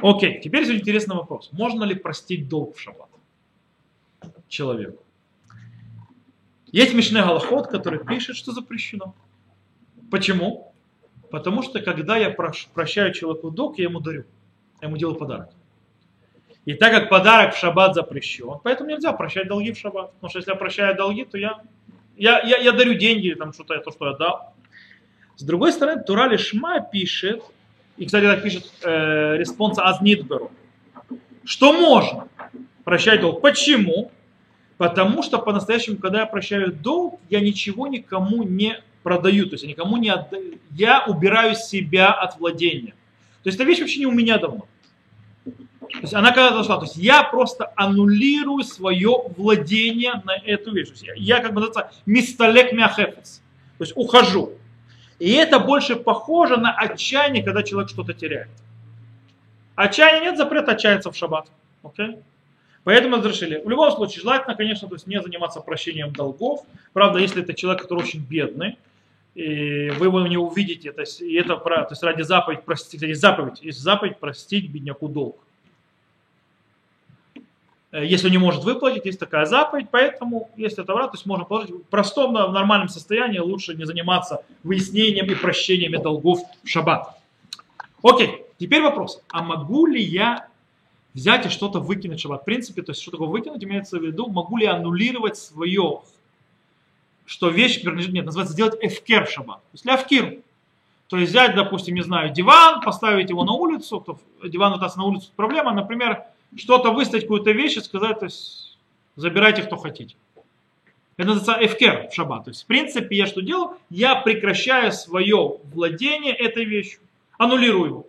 [0.02, 1.50] Окей, теперь есть интересный вопрос.
[1.52, 3.09] Можно ли простить долг в шаббат
[4.48, 5.02] человеку?
[6.72, 9.14] Есть Мишне Галахот, который пишет, что запрещено.
[10.11, 10.74] Почему?
[11.30, 14.24] Потому что когда я прощаю человеку долг, я ему дарю.
[14.80, 15.50] Я ему делаю подарок.
[16.64, 20.12] И так как подарок в шаббат запрещен, поэтому нельзя прощать долги в шаббат.
[20.14, 21.62] Потому что если я прощаю долги, то я,
[22.16, 24.54] я, я, я дарю деньги, там что-то, то, что я дал.
[25.36, 27.42] С другой стороны, Тора Лишма пишет,
[27.96, 30.53] и, кстати, так пишет э, респонса Аз Нидберу,
[31.44, 32.28] что можно
[32.84, 33.40] прощать долг.
[33.40, 34.10] Почему?
[34.76, 39.70] Потому что по-настоящему, когда я прощаю долг, я ничего никому не продаю, то есть я
[39.70, 40.58] никому не отдаю.
[40.70, 42.94] Я убираю себя от владения.
[43.42, 44.66] То есть эта вещь вообще не у меня давно.
[45.93, 50.89] То есть она когда дошла, то есть я просто аннулирую свое владение на эту вещь.
[50.89, 53.43] То есть я, я как бы называется мисталек мяхефес.
[53.78, 54.53] То есть ухожу.
[55.18, 58.49] И это больше похоже на отчаяние, когда человек что-то теряет.
[59.74, 61.49] Отчаяние нет запрета отчаяться в шаббат.
[61.82, 62.22] Okay?
[62.85, 63.62] Поэтому разрешили.
[63.64, 66.61] В любом случае, желательно, конечно, то есть не заниматься прощением долгов.
[66.93, 68.78] Правда, если это человек, который очень бедный,
[69.35, 73.14] и вы его не увидите, то есть, и это то есть ради заповедь простить, кстати,
[73.14, 75.39] заповедь, есть заповедь простить бедняку долг.
[77.95, 81.45] Э, если не может выплатить, есть такая заповедь, поэтому, если это враг, то есть можно
[81.45, 87.16] положить в простом, в нормальном состоянии, лучше не заниматься выяснением и прощением долгов в шаббат.
[88.03, 90.49] Окей, теперь вопрос, а могу ли я
[91.14, 92.42] взять и что-то выкинуть в шаббат?
[92.42, 96.01] В принципе, то есть что такое выкинуть, имеется в виду, могу ли аннулировать свое,
[97.26, 99.59] что вещь принадлежит, нет, называется сделать эфкер в шаббат.
[99.59, 100.38] То есть ляфкир,
[101.07, 104.97] то есть взять, допустим, не знаю, диван, поставить его на улицу, то диван у нас
[104.97, 106.24] на улицу проблема, например,
[106.57, 108.78] что-то выставить, какую-то вещь и сказать, то есть
[109.16, 110.16] забирайте, кто хотите.
[111.16, 112.44] Это называется эфкер в шаббат.
[112.44, 113.78] То есть, в принципе, я что делаю?
[113.88, 117.00] Я прекращаю свое владение этой вещью,
[117.38, 118.07] аннулирую его.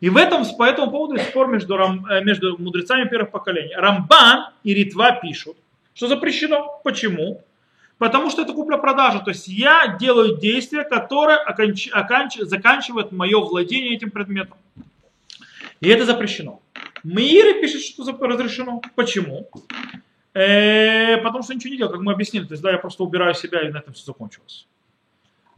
[0.00, 3.74] И в этом, по этому поводу спор между, э, между мудрецами первых поколений.
[3.74, 5.56] Рамбан и Ритва пишут,
[5.94, 6.80] что запрещено.
[6.84, 7.42] Почему?
[7.98, 9.18] Потому что это купля-продажа.
[9.18, 11.90] То есть я делаю действие, которое оканч...
[11.92, 12.38] Оканч...
[12.38, 14.56] заканчивает мое владение этим предметом.
[15.80, 16.62] И это запрещено.
[17.04, 18.80] Мири пишет, что разрешено.
[18.94, 19.48] Почему?
[20.34, 22.44] Э, потому что ничего не делал, как мы объяснили.
[22.44, 24.66] То есть, да, я просто убираю себя, и на этом все закончилось.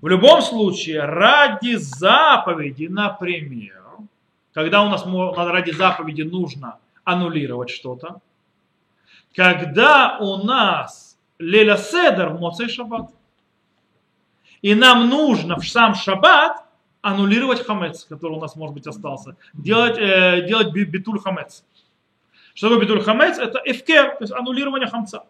[0.01, 3.81] В любом случае, ради заповеди, например,
[4.53, 5.05] когда у нас
[5.37, 8.21] ради заповеди нужно аннулировать что-то,
[9.35, 13.11] когда у нас леля седер в Моцей шаббат,
[14.61, 16.65] и нам нужно в сам шаббат
[17.03, 19.37] аннулировать хамец, который у нас, может быть, остался.
[19.53, 21.65] Делать, э, делать битуль хамец.
[22.55, 23.39] Что такое битуль хамец?
[23.39, 25.25] Это эфкер, то есть аннулирование хамца.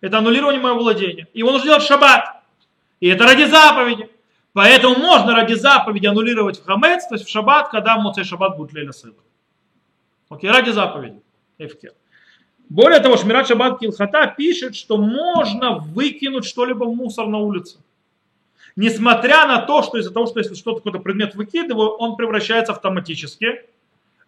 [0.00, 1.28] Это аннулирование моего владения.
[1.32, 2.42] Его нужно делать в шаббат.
[3.00, 4.10] И это ради заповеди.
[4.52, 8.72] Поэтому можно ради заповеди аннулировать хамец, то есть в шаббат, когда в Моцей шаббат будет
[8.74, 9.14] леля седа.
[10.28, 11.22] Окей, ради заповеди.
[11.58, 11.92] Эфкер.
[12.68, 17.78] Более того, Шмират Шаббат Килхата пишет, что можно выкинуть что-либо в мусор на улице
[18.76, 23.62] несмотря на то, что из-за того, что если что-то какой-то предмет выкидываю, он превращается автоматически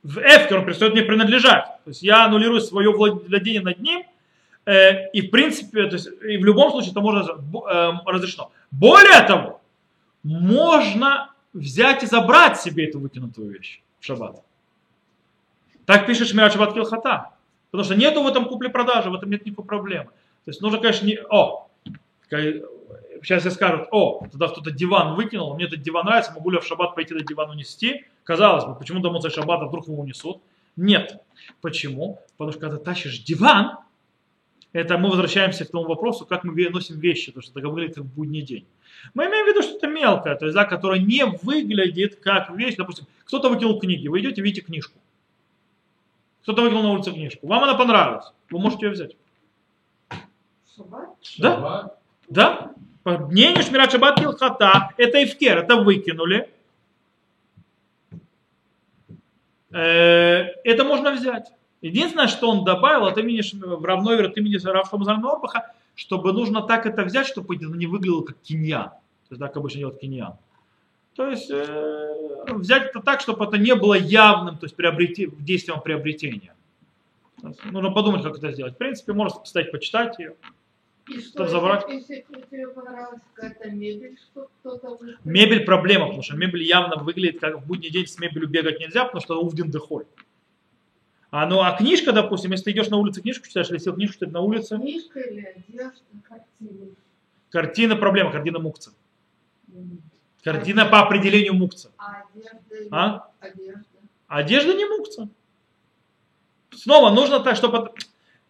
[0.02, 1.64] в эфкер, он перестает мне принадлежать.
[1.84, 4.04] То есть я аннулирую свое владение над ним,
[4.66, 8.50] э, и в принципе, то есть, и в любом случае это можно э, разрешено.
[8.70, 9.60] Более того,
[10.22, 14.42] можно взять и забрать себе эту выкинутую вещь в шаббат.
[15.86, 17.30] Так пишет Шмират Шаббат Килхата.
[17.74, 20.04] Потому что нету в этом купле-продажи, в этом нет никакой проблемы.
[20.44, 21.18] То есть нужно, конечно, не...
[21.28, 21.68] О,
[23.22, 26.60] сейчас все скажут, о, тогда кто-то диван выкинул, мне этот диван нравится, могу ли я
[26.60, 28.04] в шаббат пойти этот диван унести?
[28.24, 30.40] Казалось бы, почему домой шаббата вдруг его унесут?
[30.76, 31.22] Нет.
[31.60, 32.20] Почему?
[32.36, 33.78] Потому что когда тащишь диван,
[34.72, 38.04] это мы возвращаемся к тому вопросу, как мы носим вещи, то, что это говорит в
[38.04, 38.66] будний день.
[39.14, 42.74] Мы имеем в виду что-то мелкое, то есть, да, которое не выглядит как вещь.
[42.76, 44.98] Допустим, кто-то выкинул книги, вы идете, видите книжку.
[46.42, 47.46] Кто-то выкинул на улице книжку.
[47.46, 48.26] Вам она понравилась.
[48.50, 49.16] Вы можете ее взять.
[50.76, 51.10] Шаббат?
[51.38, 51.94] Да?
[52.28, 52.74] Да?
[53.04, 56.50] По мнению Шмират Шаббат Килхата, это Ивкер, это выкинули.
[59.70, 61.52] Э, это можно взять.
[61.82, 66.86] Единственное, что он добавил от имени в равной от имени Равшамазана Норбаха, чтобы нужно так
[66.86, 68.88] это взять, чтобы это не выглядело как киньян.
[68.88, 70.38] То есть так обычно делают киньян.
[71.14, 75.82] То есть э, взять это так, чтобы это не было явным, то есть приобрети, действием
[75.82, 76.54] приобретения.
[77.64, 78.74] Нужно подумать, как это сделать.
[78.74, 80.36] В принципе, можно поставить, почитать ее.
[81.08, 81.84] И что, забрать?
[81.88, 87.40] Если, если тебе понравилась какая-то мебель, что кто-то Мебель проблема, потому что мебель явно выглядит,
[87.40, 90.06] как в будний день с мебелью бегать нельзя, потому что увден дыхоль.
[91.30, 94.14] А, ну, а книжка, допустим, если ты идешь на улице книжку читаешь, если сел книжку
[94.14, 94.76] читать на улице.
[94.76, 96.86] Книжка или одежда, картина?
[97.50, 98.92] Картина проблема, картина мукца.
[100.42, 101.90] Картина по определению мукца.
[101.98, 102.88] А одежда?
[102.90, 103.30] А?
[103.40, 103.84] Одежда.
[104.28, 105.28] Одежда не мукца.
[106.70, 107.92] Снова нужно так, чтобы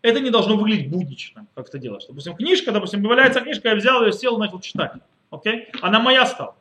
[0.05, 1.47] это не должно выглядеть буднично.
[1.55, 2.05] как это делаешь.
[2.07, 4.93] Допустим, книжка, допустим, валяется книжка, я взял ее, сел, начал читать.
[5.31, 5.69] Окей?
[5.81, 6.57] Она моя стала.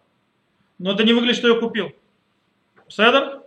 [0.80, 1.92] Но это не выглядит, что я купил.
[2.88, 3.42] Седер?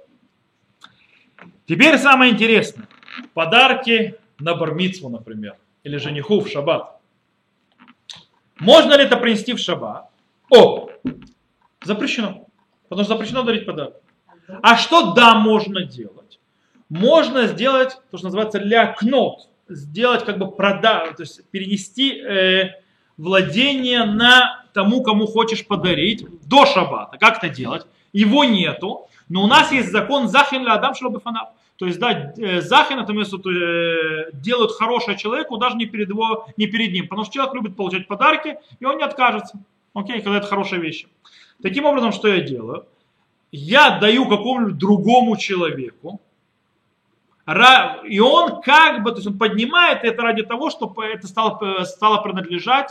[1.64, 2.86] Теперь самое интересное.
[3.32, 5.56] Подарки на бармицу, например.
[5.82, 7.00] Или жениху в шаббат.
[8.58, 10.10] Можно ли это принести в шаббат?
[10.50, 10.90] О!
[11.82, 12.46] Запрещено.
[12.90, 13.94] Потому что запрещено дарить подарок.
[14.62, 16.38] А что да, можно делать?
[16.90, 19.48] Можно сделать то, что называется лякнот.
[19.68, 22.70] Сделать как бы продажу, то есть перенести э,
[23.16, 27.18] владение на тому, кому хочешь подарить до шаббата.
[27.18, 27.86] Как это делать?
[28.12, 31.48] Его нету, но у нас есть закон захин ля адам шлабифанав.
[31.76, 36.46] То есть, да, э, захин это место э, делают хорошее человеку даже не перед, его,
[36.56, 37.08] не перед ним.
[37.08, 39.58] Потому что человек любит получать подарки, и он не откажется.
[39.92, 41.06] Окей, когда это хорошая вещь.
[41.62, 42.86] Таким образом, что я делаю?
[43.52, 46.20] Я даю какому-нибудь другому человеку,
[47.48, 52.20] и он как бы, то есть он поднимает это ради того, чтобы это стало, стало
[52.20, 52.90] принадлежать,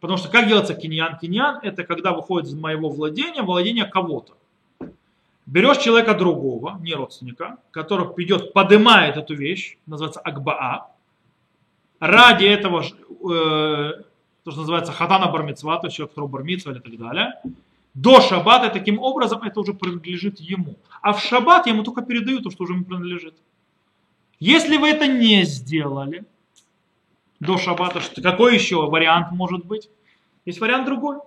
[0.00, 1.16] потому что как делается киньян?
[1.18, 4.34] Киньян это когда выходит из моего владения, владение кого-то.
[5.46, 10.88] Берешь человека другого, не родственника, который идет, поднимает эту вещь, называется акбаа,
[11.98, 14.02] ради этого, э,
[14.44, 17.40] то, что называется хатана бармицва, то есть человек, который бармицва или так далее,
[17.94, 20.76] до шаббата, таким образом это уже принадлежит ему.
[21.00, 23.34] А в шаббат ему только передают то, что уже ему принадлежит.
[24.40, 26.24] Если вы это не сделали
[27.40, 29.90] до шаббата, какой еще вариант может быть?
[30.44, 31.18] Есть вариант другой.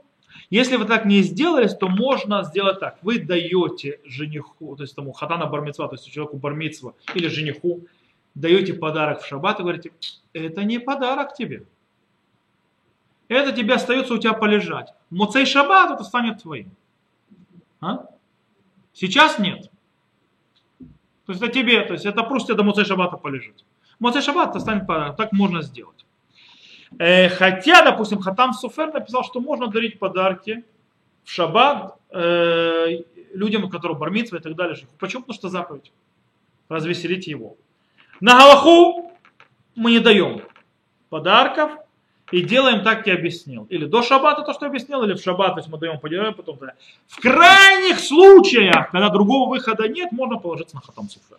[0.49, 2.97] Если вы так не сделали, то можно сделать так.
[3.01, 7.81] Вы даете жениху, то есть тому хатана бармицва, то есть человеку бармицва или жениху,
[8.35, 9.91] даете подарок в шаббат и говорите,
[10.33, 11.65] это не подарок тебе.
[13.29, 14.93] Это тебе остается у тебя полежать.
[15.09, 16.69] Моцей шаббат это станет твоим.
[17.79, 18.05] А?
[18.93, 19.70] Сейчас нет.
[21.31, 23.63] То есть это тебе, то есть это просто до Моцей Шаббата полежит.
[23.99, 26.05] Моцей Шаббат станет подарок, так можно сделать.
[26.99, 30.65] Э, хотя, допустим, Хатам Суфер написал, что можно дарить подарки
[31.23, 33.03] в Шаббат э,
[33.33, 34.75] людям, у которых бармитва и так далее.
[34.99, 35.21] Почему?
[35.21, 35.93] Потому что заповедь.
[36.67, 37.55] Развеселить его.
[38.19, 39.13] На Галаху
[39.75, 40.41] мы не даем
[41.09, 41.71] подарков,
[42.31, 43.65] и делаем так, как я объяснил.
[43.69, 46.33] Или до шаббата то, что я объяснил, или в шаббат, то есть мы даем поделаем,
[46.33, 46.73] потом да.
[47.07, 51.37] В крайних случаях, когда другого выхода нет, можно положиться на хатам суфер.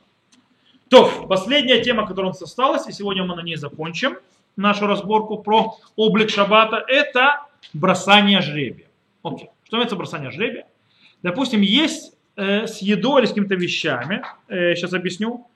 [0.88, 4.18] То, последняя тема, которая у нас осталась, и сегодня мы на ней закончим
[4.56, 8.86] нашу разборку про облик шаббата, это бросание жребия.
[9.22, 9.48] Окей.
[9.64, 10.66] Что это бросание жребия?
[11.22, 15.46] Допустим, есть э, с едой или с какими-то вещами, э, сейчас объясню,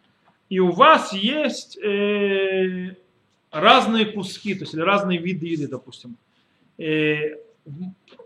[0.49, 2.95] и у вас есть э,
[3.61, 6.17] разные куски, то есть или разные виды еды, допустим.
[6.79, 7.37] И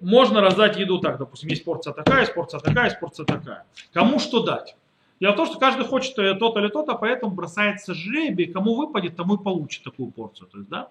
[0.00, 3.64] можно раздать еду так, допустим, есть порция такая, есть порция такая, есть порция такая.
[3.92, 4.76] Кому что дать?
[5.20, 9.36] Дело в том, что каждый хочет то-то или то-то, поэтому бросается жребий, кому выпадет, тому
[9.36, 10.48] и получит такую порцию.
[10.48, 10.90] То есть, да?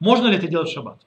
[0.00, 1.00] Можно ли это делать в шаббат?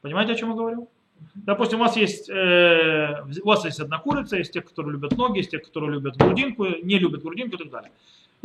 [0.00, 0.88] Понимаете, о чем я говорю?
[1.34, 5.38] Допустим, у вас есть, э, у вас есть одна курица, есть те, которые любят ноги,
[5.38, 7.90] есть те, которые любят грудинку, не любят грудинку и так далее.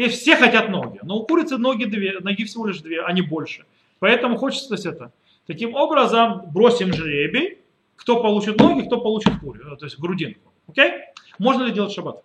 [0.02, 1.00] И все хотят ноги.
[1.04, 3.66] Но у курицы ноги две, ноги всего лишь две, а не больше.
[4.00, 5.12] Поэтому хочется то есть это.
[5.46, 7.60] Таким образом, бросим жребий,
[7.96, 10.52] кто получит ноги, кто получит курицу, то есть грудинку.
[10.68, 10.92] Окей?
[11.38, 12.24] Можно ли делать шаббат?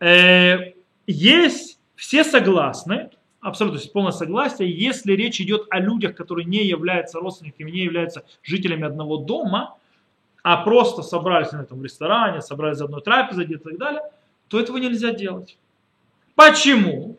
[0.00, 0.72] Э,
[1.06, 3.10] есть, все согласны,
[3.42, 8.84] абсолютно полное согласие, если речь идет о людях, которые не являются родственниками, не являются жителями
[8.84, 9.76] одного дома,
[10.42, 14.00] а просто собрались на этом ресторане, собрались за одной трапезой и так далее–
[14.48, 15.58] то этого нельзя делать.
[16.34, 17.18] Почему?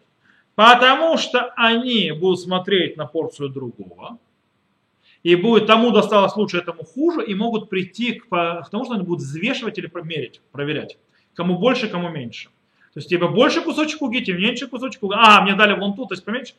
[0.55, 4.17] Потому что они будут смотреть на порцию другого,
[5.23, 9.03] и будет тому досталось лучше, этому хуже, и могут прийти к, к тому, что они
[9.03, 10.97] будут взвешивать или померить, проверять.
[11.33, 12.49] Кому больше, кому меньше.
[12.93, 15.15] То есть тебе больше кусочек уги, тебе меньше кусочек уги.
[15.17, 16.53] А, мне дали вон тут, то есть поменьше.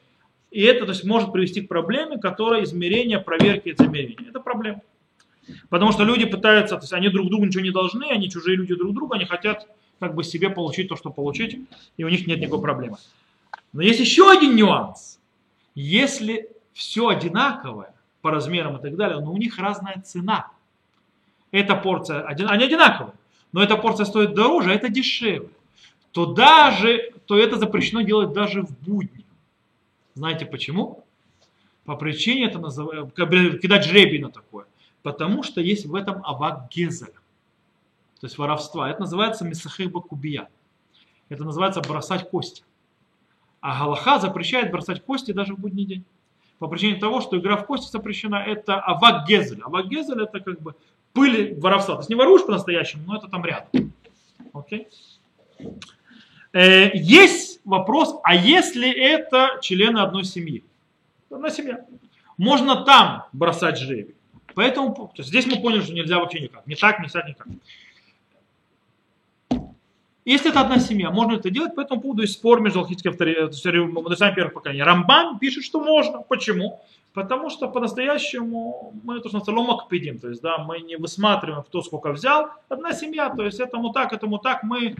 [0.50, 4.28] И это то есть, может привести к проблеме, которая измерение, проверки и замерения.
[4.28, 4.82] Это проблема.
[5.68, 8.74] Потому что люди пытаются, то есть они друг другу ничего не должны, они чужие люди
[8.74, 9.66] друг другу, они хотят
[10.00, 11.60] как бы себе получить то, что получить,
[11.96, 12.96] и у них нет никакой проблемы.
[13.72, 15.20] Но есть еще один нюанс.
[15.74, 20.50] Если все одинаковое по размерам и так далее, но у них разная цена.
[21.52, 23.14] Эта порция, они одинаковые,
[23.52, 25.50] но эта порция стоит дороже, а это дешевле.
[26.12, 29.24] То даже, то это запрещено делать даже в будни.
[30.14, 31.04] Знаете почему?
[31.84, 34.66] По причине это называют, кидать жребий на такое.
[35.02, 37.12] Потому что есть в этом авак гезель
[38.20, 38.90] то есть воровства.
[38.90, 40.48] Это называется мисахиба кубия.
[41.28, 42.64] Это называется бросать кости.
[43.60, 46.04] А Галаха запрещает бросать кости даже в будний день.
[46.58, 49.62] По причине того, что игра в кости запрещена, это авак гезель.
[49.62, 50.74] Авак гезель это как бы
[51.14, 51.94] пыль воровства.
[51.94, 53.92] То есть не воруешь по-настоящему, но это там рядом.
[54.52, 54.88] Окей?
[56.52, 60.64] Э, есть вопрос, а если это члены одной семьи?
[61.30, 61.86] одна семья.
[62.36, 64.14] Можно там бросать жребий.
[64.54, 66.66] Поэтому здесь мы поняли, что нельзя вообще никак.
[66.66, 67.46] Не так, не так, никак.
[70.30, 74.32] Если это одна семья, можно это делать, по этому поводу есть спор между алхитскими мудрецами
[74.32, 74.84] первых поколений.
[74.84, 76.22] Рамбан пишет, что можно.
[76.22, 76.80] Почему?
[77.12, 81.82] Потому что по-настоящему мы то, что соломок пидим, то есть да, мы не высматриваем, кто
[81.82, 82.48] сколько взял.
[82.68, 84.94] Одна семья, то есть этому так, этому так, мы,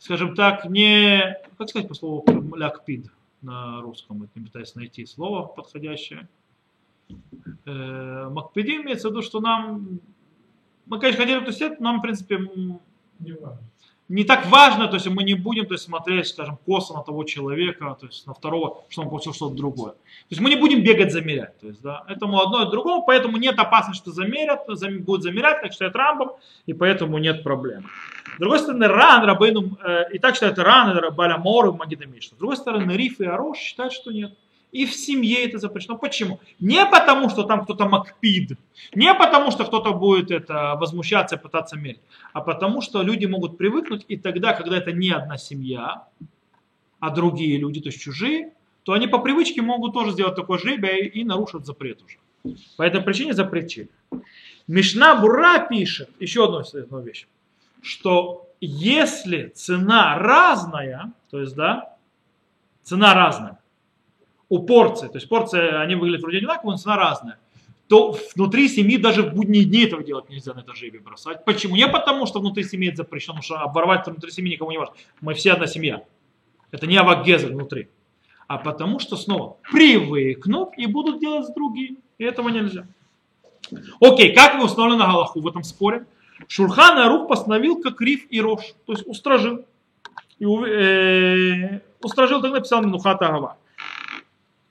[0.00, 2.24] скажем так, не, как сказать по слову
[2.56, 3.06] лякпид
[3.42, 6.26] на русском, не пытаюсь найти слово подходящее.
[7.64, 10.00] Э, Макпедим имеется в виду, что нам,
[10.86, 12.38] мы, конечно, хотели то есть нам, в принципе,
[13.20, 13.60] Не важно.
[14.08, 17.24] Не так важно, то есть мы не будем то есть, смотреть, скажем, косо на того
[17.24, 19.92] человека, то есть на второго, что он получил что-то другое.
[19.92, 21.58] То есть мы не будем бегать замерять.
[21.60, 25.62] То есть, да, этому одно и другому, поэтому нет опасности, что замерят, зам- будут замерять,
[25.62, 26.32] как считает Рамбом,
[26.66, 27.88] и поэтому нет проблем.
[28.36, 32.28] С другой стороны, Ран, Рабейну, э, и так считают Ран, и Баля Мор, и Магидамиш.
[32.28, 34.36] С другой стороны, Риф и Арош считают, что нет.
[34.74, 35.96] И в семье это запрещено.
[35.96, 36.40] Почему?
[36.58, 38.58] Не потому, что там кто-то макпид,
[38.92, 42.00] не потому, что кто-то будет это возмущаться и пытаться мерить,
[42.32, 46.08] а потому, что люди могут привыкнуть, и тогда, когда это не одна семья,
[46.98, 48.52] а другие люди, то есть чужие,
[48.82, 52.18] то они по привычке могут тоже сделать такое жребие и нарушат запрет уже.
[52.76, 53.88] По этой причине запретили.
[54.66, 57.28] Мишна Бура пишет еще одну одну вещь,
[57.80, 61.96] что если цена разная, то есть, да,
[62.82, 63.60] цена разная,
[64.54, 67.38] у порции, то есть порции, они выглядят вроде одинаково, но цена разная,
[67.88, 71.44] то внутри семьи даже в будние дни этого делать нельзя на это жребие бросать.
[71.44, 71.74] Почему?
[71.74, 74.94] Не потому, что внутри семьи это запрещено, потому что оборвать внутри семьи никому не важно.
[75.20, 76.04] Мы все одна семья.
[76.70, 77.88] Это не авагеза внутри.
[78.46, 81.96] А потому что снова привыкнут и будут делать с другими.
[82.18, 82.86] И этого нельзя.
[84.00, 86.06] Окей, как вы установлены на Галаху в этом споре?
[86.46, 89.64] Шурхан Арух постановил как риф и рош, то есть устражил.
[90.38, 93.56] И, э, устражил, так написал Минухата Агава.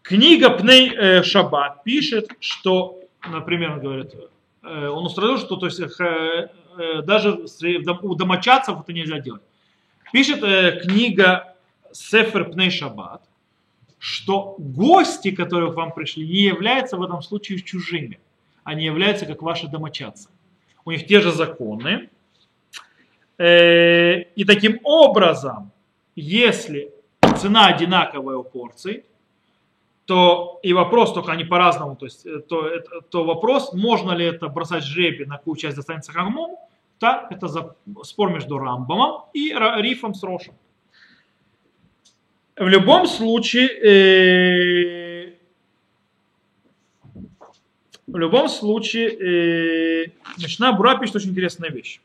[0.03, 4.13] Книга Пней э, Шаббат пишет, что, например, он говорит,
[4.61, 7.45] э, он устроил, что то есть, э, э, даже
[7.85, 9.41] дом- у домочадцев это нельзя делать.
[10.11, 11.55] Пишет э, книга
[11.93, 13.21] Сефер Пней Шаббат,
[13.97, 18.19] что гости, которые к вам пришли, не являются в этом случае чужими.
[18.65, 20.27] Они являются как ваши домочадцы.
[20.83, 22.09] У них те же законы.
[23.37, 25.71] Э, И таким образом,
[26.17, 26.91] если
[27.37, 29.05] цена одинаковая у порций,
[30.13, 32.69] то и вопрос только они по-разному, то есть э, то,
[33.09, 36.59] то вопрос, можно ли это бросать жребий, на какую часть достанется Хагмому,
[36.99, 40.53] да, это за, спор между Рамбомом и Рифом с Рошем.
[42.55, 45.33] В любом случае, э,
[48.05, 52.01] в любом случае, э, Мишна Бура пишет очень интересная вещь.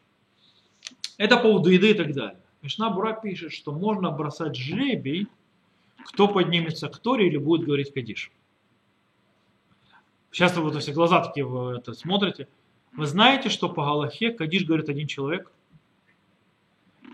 [1.18, 2.38] Это по поводу еды и так далее.
[2.62, 5.28] Мишна Бура пишет, что можно бросать жребий,
[6.08, 8.32] кто поднимется к Торе или будет говорить Кадиш.
[10.32, 12.48] Сейчас вы вот все глаза такие в это смотрите.
[12.92, 15.52] Вы знаете, что по Галахе Кадиш говорит один человек?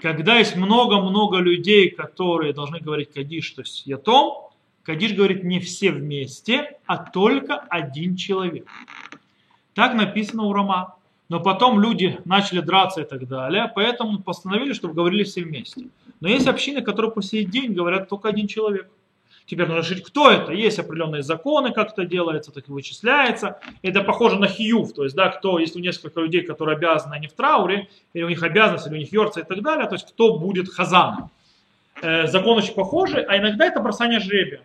[0.01, 4.51] Когда есть много-много людей, которые должны говорить Кадиш, то есть Ятом,
[4.85, 8.69] Кадиш говорит не все вместе, а только один человек.
[9.75, 10.95] Так написано у Рома.
[11.29, 15.87] Но потом люди начали драться и так далее, поэтому постановили, чтобы говорили все вместе.
[16.21, 18.89] Но есть общины, которые по сей день говорят только один человек.
[19.47, 20.53] Теперь нужно решить, кто это.
[20.53, 23.61] Есть определенные законы, как это делается, так и вычисляется.
[23.83, 27.27] Это похоже на хиюв, то есть, да, кто, если у несколько людей, которые обязаны, они
[27.27, 30.07] в трауре, или у них обязанность, или у них йорца и так далее, то есть,
[30.09, 31.31] кто будет хазаном.
[32.01, 34.63] Э, закон очень похожий, а иногда это бросание жребия.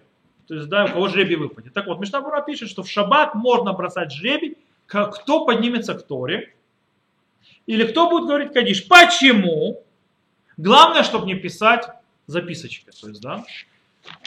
[0.47, 1.73] То есть, да, у кого жребий выпадет.
[1.73, 4.57] Так вот, Мишнабура пишет, что в шаббат можно бросать жребий,
[4.89, 6.53] кто поднимется к Торе,
[7.65, 8.87] или кто будет говорить Кадиш.
[8.87, 9.83] Почему?
[10.57, 11.87] Главное, чтобы не писать
[12.27, 12.89] записочки.
[12.99, 13.45] То есть, да,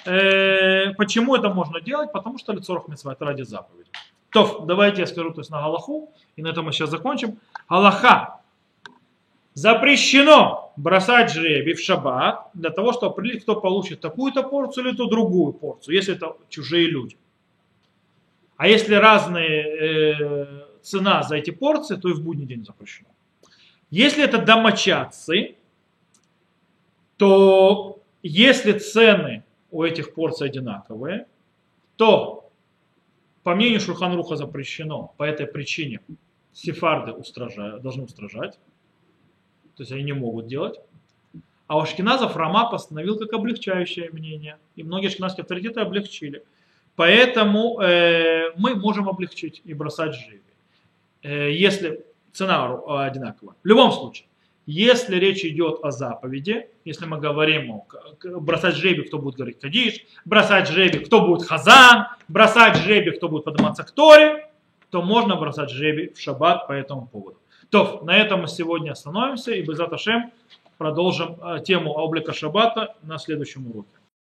[0.04, 2.12] Э, почему это можно делать?
[2.12, 3.90] Потому что лицо митцва это ради заповеди.
[4.30, 7.38] То, давайте я скажу то есть на Галаху, и на этом мы сейчас закончим.
[7.68, 8.40] Галаха.
[9.54, 15.06] Запрещено бросать жребий в шаббат для того, чтобы определить, кто получит такую-то порцию или ту
[15.06, 17.18] другую порцию, если это чужие люди.
[18.57, 23.09] А если разные э, цена за эти порции, то и в будний день запрещено.
[23.90, 25.57] Если это домочадцы,
[27.16, 31.26] то если цены у этих порций одинаковые,
[31.96, 32.50] то,
[33.42, 36.00] по мнению Шурханруха, запрещено по этой причине
[36.53, 38.59] сефарды устражают, должны устражать,
[39.76, 40.78] то есть они не могут делать.
[41.66, 46.44] А у Ашкеназов Рама постановил как облегчающее мнение, и многие ашкеназские авторитеты облегчили.
[46.97, 50.43] Поэтому э, мы можем облегчить и бросать жребий,
[51.22, 53.55] э, если цена ру- одинаковая.
[53.62, 54.26] В любом случае,
[54.66, 57.86] Если речь идет о заповеди, если мы говорим о
[58.40, 63.45] бросать жребий, кто будет говорить кадиш, бросать жребий, кто будет хазан, бросать жребий, кто будет
[63.45, 64.49] подниматься к Торе,
[64.90, 67.38] то можно бросать жребий в шаббат по этому поводу.
[67.70, 70.30] То, на этом мы сегодня остановимся и без Ашем
[70.78, 73.97] продолжим э, тему облика шаббата на следующем уроке.